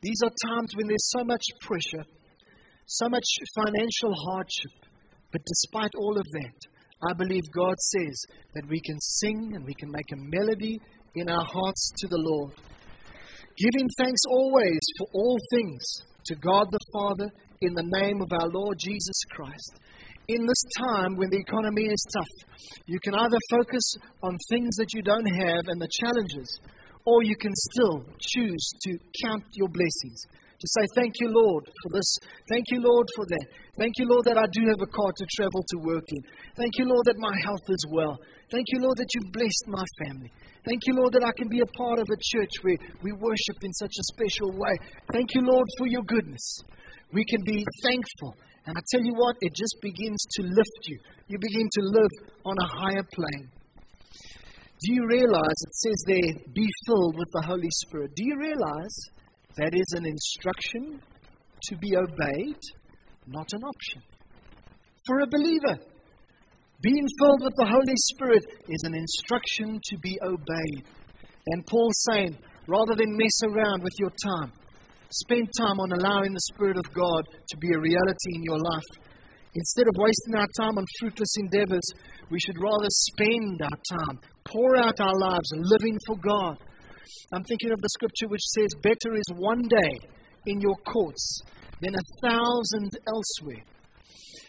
These 0.02 0.20
are 0.24 0.50
times 0.50 0.72
when 0.76 0.88
there's 0.88 1.10
so 1.16 1.24
much 1.24 1.44
pressure, 1.62 2.04
so 2.86 3.08
much 3.08 3.24
financial 3.54 4.12
hardship. 4.28 4.90
But 5.32 5.42
despite 5.46 5.90
all 5.98 6.16
of 6.18 6.24
that, 6.24 6.58
I 7.08 7.12
believe 7.14 7.42
God 7.54 7.74
says 7.78 8.22
that 8.54 8.68
we 8.68 8.80
can 8.80 8.98
sing 9.00 9.52
and 9.54 9.64
we 9.64 9.74
can 9.74 9.90
make 9.90 10.10
a 10.12 10.16
melody 10.16 10.78
in 11.14 11.28
our 11.28 11.44
hearts 11.44 11.92
to 11.98 12.08
the 12.08 12.18
Lord. 12.18 12.52
Giving 13.56 13.88
thanks 13.96 14.20
always 14.28 14.80
for 14.98 15.06
all 15.14 15.38
things 15.50 15.80
to 16.26 16.34
God 16.36 16.68
the 16.70 16.86
Father 16.92 17.32
in 17.62 17.72
the 17.72 17.88
name 17.88 18.20
of 18.20 18.28
our 18.30 18.48
Lord 18.48 18.76
Jesus 18.78 19.16
Christ. 19.32 19.80
In 20.28 20.44
this 20.44 20.62
time 20.76 21.16
when 21.16 21.30
the 21.30 21.40
economy 21.40 21.84
is 21.88 22.04
tough, 22.12 22.52
you 22.84 23.00
can 23.00 23.14
either 23.14 23.38
focus 23.50 23.94
on 24.22 24.36
things 24.50 24.76
that 24.76 24.92
you 24.92 25.00
don't 25.00 25.24
have 25.24 25.64
and 25.68 25.80
the 25.80 25.88
challenges, 25.88 26.60
or 27.06 27.24
you 27.24 27.34
can 27.36 27.52
still 27.72 28.04
choose 28.20 28.72
to 28.84 28.98
count 29.24 29.44
your 29.52 29.68
blessings. 29.68 30.20
To 30.60 30.66
say, 30.76 30.84
Thank 30.94 31.14
you, 31.20 31.28
Lord, 31.32 31.64
for 31.64 31.96
this. 31.96 32.16
Thank 32.50 32.64
you, 32.72 32.80
Lord, 32.80 33.06
for 33.16 33.24
that. 33.24 33.46
Thank 33.80 33.92
you, 33.96 34.08
Lord, 34.08 34.24
that 34.26 34.36
I 34.36 34.46
do 34.52 34.68
have 34.68 34.80
a 34.82 34.92
car 34.92 35.12
to 35.16 35.26
travel 35.36 35.64
to 35.64 35.78
work 35.80 36.04
in. 36.08 36.22
Thank 36.56 36.76
you, 36.76 36.84
Lord, 36.88 37.04
that 37.06 37.16
my 37.16 37.36
health 37.44 37.64
is 37.68 37.86
well. 37.90 38.18
Thank 38.50 38.66
you, 38.68 38.80
Lord, 38.80 38.96
that 38.98 39.08
you've 39.14 39.32
blessed 39.32 39.66
my 39.68 39.84
family. 40.04 40.30
Thank 40.66 40.82
you, 40.86 40.94
Lord, 40.94 41.12
that 41.14 41.22
I 41.22 41.30
can 41.38 41.46
be 41.46 41.60
a 41.60 41.78
part 41.78 42.00
of 42.00 42.08
a 42.10 42.18
church 42.18 42.50
where 42.62 42.76
we 43.00 43.12
worship 43.12 43.58
in 43.62 43.72
such 43.74 43.94
a 43.94 44.04
special 44.10 44.50
way. 44.50 44.74
Thank 45.12 45.34
you, 45.34 45.42
Lord, 45.42 45.66
for 45.78 45.86
your 45.86 46.02
goodness. 46.02 46.58
We 47.12 47.24
can 47.24 47.40
be 47.46 47.64
thankful. 47.84 48.34
And 48.66 48.76
I 48.76 48.82
tell 48.90 49.04
you 49.04 49.14
what, 49.14 49.36
it 49.42 49.54
just 49.54 49.76
begins 49.80 50.18
to 50.36 50.42
lift 50.42 50.80
you. 50.86 50.98
You 51.28 51.38
begin 51.38 51.68
to 51.70 51.82
live 51.82 52.10
on 52.44 52.56
a 52.58 52.66
higher 52.80 53.06
plane. 53.14 53.48
Do 54.82 54.92
you 54.92 55.06
realize 55.08 55.56
it 55.62 55.74
says 55.74 56.04
there, 56.06 56.34
be 56.52 56.66
filled 56.84 57.16
with 57.16 57.28
the 57.32 57.42
Holy 57.46 57.70
Spirit? 57.86 58.10
Do 58.16 58.24
you 58.26 58.36
realize 58.36 58.96
that 59.56 59.70
is 59.72 59.94
an 59.96 60.04
instruction 60.04 61.00
to 61.62 61.76
be 61.76 61.96
obeyed, 61.96 62.58
not 63.28 63.46
an 63.52 63.62
option? 63.62 64.02
For 65.06 65.20
a 65.20 65.26
believer, 65.28 65.78
being 66.82 67.06
filled 67.18 67.42
with 67.42 67.54
the 67.56 67.66
Holy 67.66 67.96
Spirit 68.14 68.44
is 68.68 68.82
an 68.84 68.94
instruction 68.94 69.80
to 69.84 69.98
be 69.98 70.18
obeyed. 70.22 70.84
And 71.46 71.66
Paul's 71.66 72.04
saying, 72.10 72.36
rather 72.68 72.94
than 72.94 73.16
mess 73.16 73.40
around 73.44 73.82
with 73.82 73.94
your 73.98 74.12
time, 74.24 74.52
Spend 75.10 75.48
time 75.56 75.78
on 75.78 75.92
allowing 75.92 76.32
the 76.32 76.48
Spirit 76.52 76.76
of 76.76 76.92
God 76.92 77.22
to 77.48 77.56
be 77.58 77.70
a 77.72 77.78
reality 77.78 78.34
in 78.34 78.42
your 78.42 78.58
life. 78.58 78.90
Instead 79.54 79.86
of 79.88 79.94
wasting 79.96 80.34
our 80.34 80.48
time 80.58 80.76
on 80.76 80.84
fruitless 80.98 81.36
endeavors, 81.38 81.86
we 82.28 82.40
should 82.40 82.60
rather 82.60 82.88
spend 82.90 83.62
our 83.62 83.78
time, 83.98 84.18
pour 84.44 84.76
out 84.76 85.00
our 85.00 85.16
lives, 85.18 85.48
living 85.54 85.96
for 86.06 86.16
God. 86.16 86.58
I'm 87.32 87.44
thinking 87.44 87.70
of 87.70 87.80
the 87.80 87.88
scripture 87.94 88.28
which 88.28 88.42
says, 88.42 88.68
Better 88.82 89.14
is 89.14 89.24
one 89.36 89.62
day 89.68 89.94
in 90.46 90.60
your 90.60 90.76
courts 90.84 91.40
than 91.80 91.94
a 91.94 92.26
thousand 92.28 92.98
elsewhere. 93.06 93.62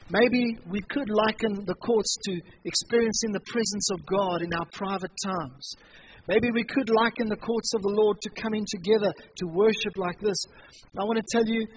Maybe 0.09 0.57
we 0.69 0.79
could 0.89 1.09
liken 1.09 1.65
the 1.65 1.75
courts 1.75 2.15
to 2.25 2.39
experiencing 2.63 3.33
the 3.33 3.43
presence 3.51 3.89
of 3.91 4.05
God 4.05 4.41
in 4.41 4.53
our 4.53 4.65
private 4.71 5.11
times. 5.25 5.75
Maybe 6.27 6.51
we 6.51 6.63
could 6.63 6.89
liken 6.89 7.27
the 7.27 7.35
courts 7.35 7.73
of 7.75 7.81
the 7.81 7.91
Lord 7.91 8.15
to 8.21 8.29
coming 8.41 8.65
together 8.67 9.11
to 9.11 9.45
worship 9.47 9.95
like 9.97 10.19
this. 10.19 10.37
I 10.99 11.03
want 11.03 11.19
to 11.19 11.27
tell 11.31 11.45
you, 11.45 11.67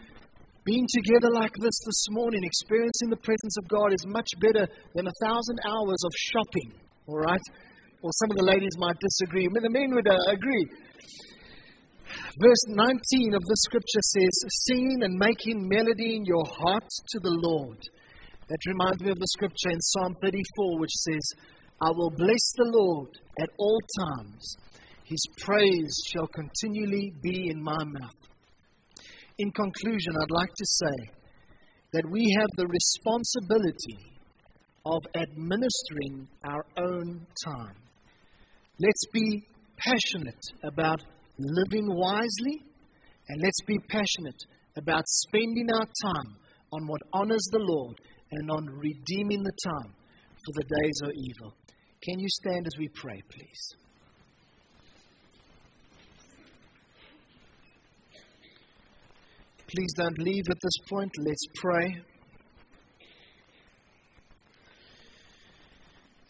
being 0.64 0.86
together 0.94 1.30
like 1.34 1.54
this 1.58 1.74
this 1.86 2.06
morning, 2.10 2.42
experiencing 2.44 3.10
the 3.10 3.22
presence 3.22 3.56
of 3.58 3.68
God, 3.68 3.92
is 3.92 4.06
much 4.06 4.30
better 4.38 4.66
than 4.94 5.06
a 5.06 5.16
thousand 5.22 5.58
hours 5.66 5.98
of 6.04 6.12
shopping, 6.30 6.70
all 7.06 7.18
right? 7.18 7.46
Or 8.02 8.10
some 8.22 8.30
of 8.30 8.36
the 8.36 8.46
ladies 8.46 8.74
might 8.78 8.96
disagree. 9.00 9.48
But 9.52 9.62
the 9.62 9.70
men 9.70 9.94
would 9.94 10.06
uh, 10.06 10.18
agree. 10.30 10.66
Verse 12.38 12.64
19 12.68 13.34
of 13.34 13.42
the 13.42 13.56
scripture 13.66 14.02
says, 14.02 14.34
Singing 14.70 15.02
and 15.02 15.18
making 15.18 15.66
melody 15.68 16.16
in 16.16 16.24
your 16.24 16.44
heart 16.46 16.88
to 17.10 17.18
the 17.20 17.34
Lord. 17.42 17.78
That 18.50 18.66
reminds 18.66 19.00
me 19.00 19.10
of 19.12 19.18
the 19.20 19.28
scripture 19.28 19.70
in 19.70 19.80
Psalm 19.80 20.12
34, 20.20 20.80
which 20.80 20.90
says, 20.90 21.22
I 21.80 21.90
will 21.90 22.10
bless 22.10 22.52
the 22.56 22.72
Lord 22.74 23.08
at 23.40 23.48
all 23.56 23.78
times. 24.08 24.56
His 25.04 25.24
praise 25.38 25.94
shall 26.12 26.26
continually 26.26 27.14
be 27.22 27.48
in 27.48 27.62
my 27.62 27.78
mouth. 27.78 28.20
In 29.38 29.52
conclusion, 29.52 30.14
I'd 30.20 30.34
like 30.34 30.48
to 30.48 30.66
say 30.66 31.10
that 31.92 32.10
we 32.10 32.36
have 32.40 32.48
the 32.56 32.66
responsibility 32.66 34.18
of 34.84 35.00
administering 35.14 36.26
our 36.44 36.66
own 36.76 37.24
time. 37.44 37.76
Let's 38.80 39.06
be 39.12 39.46
passionate 39.78 40.42
about 40.64 41.04
living 41.38 41.86
wisely, 41.86 42.64
and 43.28 43.40
let's 43.40 43.62
be 43.64 43.78
passionate 43.88 44.42
about 44.76 45.04
spending 45.06 45.68
our 45.72 45.86
time 46.02 46.34
on 46.72 46.88
what 46.88 47.00
honors 47.12 47.46
the 47.52 47.60
Lord 47.60 47.96
and 48.32 48.50
on 48.50 48.66
redeeming 48.66 49.42
the 49.42 49.52
time, 49.64 49.94
for 50.44 50.52
the 50.54 50.64
days 50.64 51.00
are 51.04 51.12
evil. 51.12 51.54
Can 52.02 52.18
you 52.18 52.28
stand 52.28 52.66
as 52.66 52.78
we 52.78 52.88
pray, 52.88 53.20
please? 53.30 53.74
Please 59.66 59.92
don't 59.96 60.18
leave 60.18 60.44
at 60.50 60.56
this 60.60 60.88
point. 60.88 61.12
Let's 61.18 61.46
pray. 61.56 61.96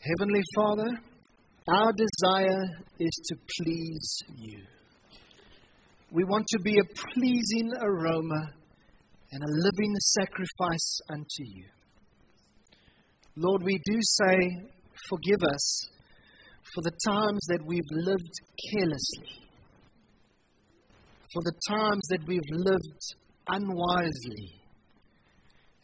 Heavenly 0.01 0.43
Father, 0.55 1.01
our 1.69 1.93
desire 1.93 2.65
is 2.99 3.21
to 3.29 3.37
please 3.61 4.23
you. 4.37 4.59
We 6.11 6.25
want 6.25 6.47
to 6.49 6.59
be 6.61 6.79
a 6.79 6.85
pleasing 6.85 7.73
aroma 7.81 8.53
and 9.33 9.43
a 9.43 9.47
living 9.47 9.95
sacrifice 10.19 11.01
unto 11.11 11.45
you. 11.45 11.65
Lord, 13.37 13.63
we 13.63 13.79
do 13.85 13.99
say, 14.01 14.37
forgive 15.09 15.43
us 15.43 15.87
for 16.75 16.83
the 16.83 16.93
times 17.07 17.41
that 17.49 17.65
we've 17.67 17.83
lived 17.91 18.35
carelessly, 18.73 19.47
for 21.33 21.43
the 21.43 21.55
times 21.69 22.03
that 22.11 22.27
we've 22.27 22.51
lived 22.51 23.15
unwisely. 23.49 24.61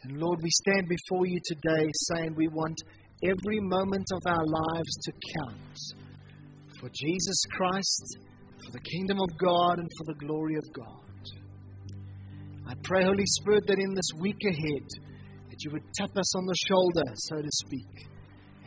And 0.02 0.18
Lord, 0.18 0.40
we 0.42 0.50
stand 0.50 0.88
before 0.88 1.26
you 1.26 1.40
today 1.44 1.90
saying 2.12 2.34
we 2.36 2.48
want 2.48 2.76
every 3.24 3.60
moment 3.60 4.06
of 4.12 4.22
our 4.26 4.44
lives 4.46 4.96
to 5.04 5.12
count 5.38 5.78
for 6.80 6.90
Jesus 6.94 7.42
Christ, 7.52 8.18
for 8.64 8.72
the 8.72 8.80
kingdom 8.80 9.18
of 9.18 9.38
God, 9.38 9.78
and 9.78 9.88
for 9.98 10.12
the 10.12 10.26
glory 10.26 10.56
of 10.56 10.72
God. 10.72 11.06
I 12.68 12.74
pray, 12.82 13.04
Holy 13.04 13.26
Spirit, 13.26 13.64
that 13.68 13.78
in 13.78 13.94
this 13.94 14.10
week 14.20 14.40
ahead, 14.44 14.86
that 15.56 15.64
you 15.64 15.70
would 15.72 15.94
tap 15.94 16.10
us 16.18 16.36
on 16.36 16.44
the 16.44 16.54
shoulder, 16.68 17.02
so 17.14 17.36
to 17.36 17.48
speak, 17.64 18.06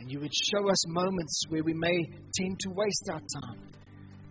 and 0.00 0.10
you 0.10 0.18
would 0.18 0.32
show 0.50 0.68
us 0.68 0.88
moments 0.88 1.42
where 1.48 1.62
we 1.62 1.72
may 1.72 2.02
tend 2.34 2.58
to 2.58 2.70
waste 2.70 3.08
our 3.12 3.20
time, 3.20 3.62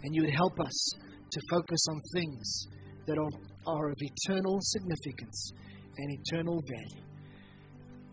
and 0.03 0.13
you 0.13 0.23
would 0.23 0.33
help 0.33 0.59
us 0.59 0.89
to 1.31 1.41
focus 1.49 1.85
on 1.89 2.01
things 2.13 2.67
that 3.07 3.17
are, 3.17 3.29
are 3.65 3.89
of 3.89 3.95
eternal 3.97 4.57
significance 4.59 5.53
and 5.97 6.19
eternal 6.19 6.61
value. 6.67 7.05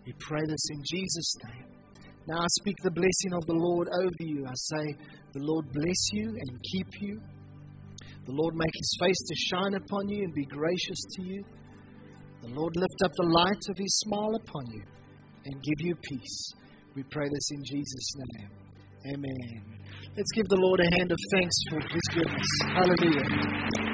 We 0.06 0.14
pray 0.20 0.42
this 0.46 0.68
in 0.70 0.82
Jesus' 0.94 1.34
name. 1.48 1.66
Now 2.28 2.38
I 2.38 2.46
speak 2.60 2.76
the 2.84 2.90
blessing 2.90 3.32
of 3.32 3.44
the 3.46 3.54
Lord 3.54 3.88
over 3.98 4.20
you. 4.20 4.46
I 4.46 4.54
say, 4.54 4.94
The 5.32 5.42
Lord 5.42 5.72
bless 5.72 6.12
you 6.12 6.28
and 6.28 6.62
keep 6.72 6.86
you. 7.00 7.20
The 8.26 8.32
Lord 8.32 8.54
make 8.54 8.74
his 8.74 8.96
face 9.00 9.18
to 9.26 9.56
shine 9.56 9.74
upon 9.74 10.08
you 10.08 10.22
and 10.24 10.34
be 10.34 10.44
gracious 10.44 11.00
to 11.16 11.22
you. 11.22 11.44
The 12.46 12.54
Lord 12.54 12.76
lift 12.76 13.02
up 13.04 13.10
the 13.16 13.26
light 13.26 13.62
of 13.70 13.76
his 13.76 13.98
smile 14.06 14.34
upon 14.36 14.66
you 14.70 14.82
and 15.46 15.54
give 15.62 15.80
you 15.80 15.96
peace. 15.96 16.52
We 16.94 17.02
pray 17.10 17.28
this 17.28 17.50
in 17.50 17.64
Jesus' 17.64 18.12
name. 18.16 18.50
Amen. 19.14 19.78
Let's 20.16 20.32
give 20.32 20.46
the 20.46 20.56
Lord 20.56 20.78
a 20.78 20.96
hand 20.96 21.10
of 21.10 21.18
thanks 21.32 21.56
for 21.68 21.80
his 21.80 22.02
goodness. 22.14 22.46
Hallelujah. 22.62 23.85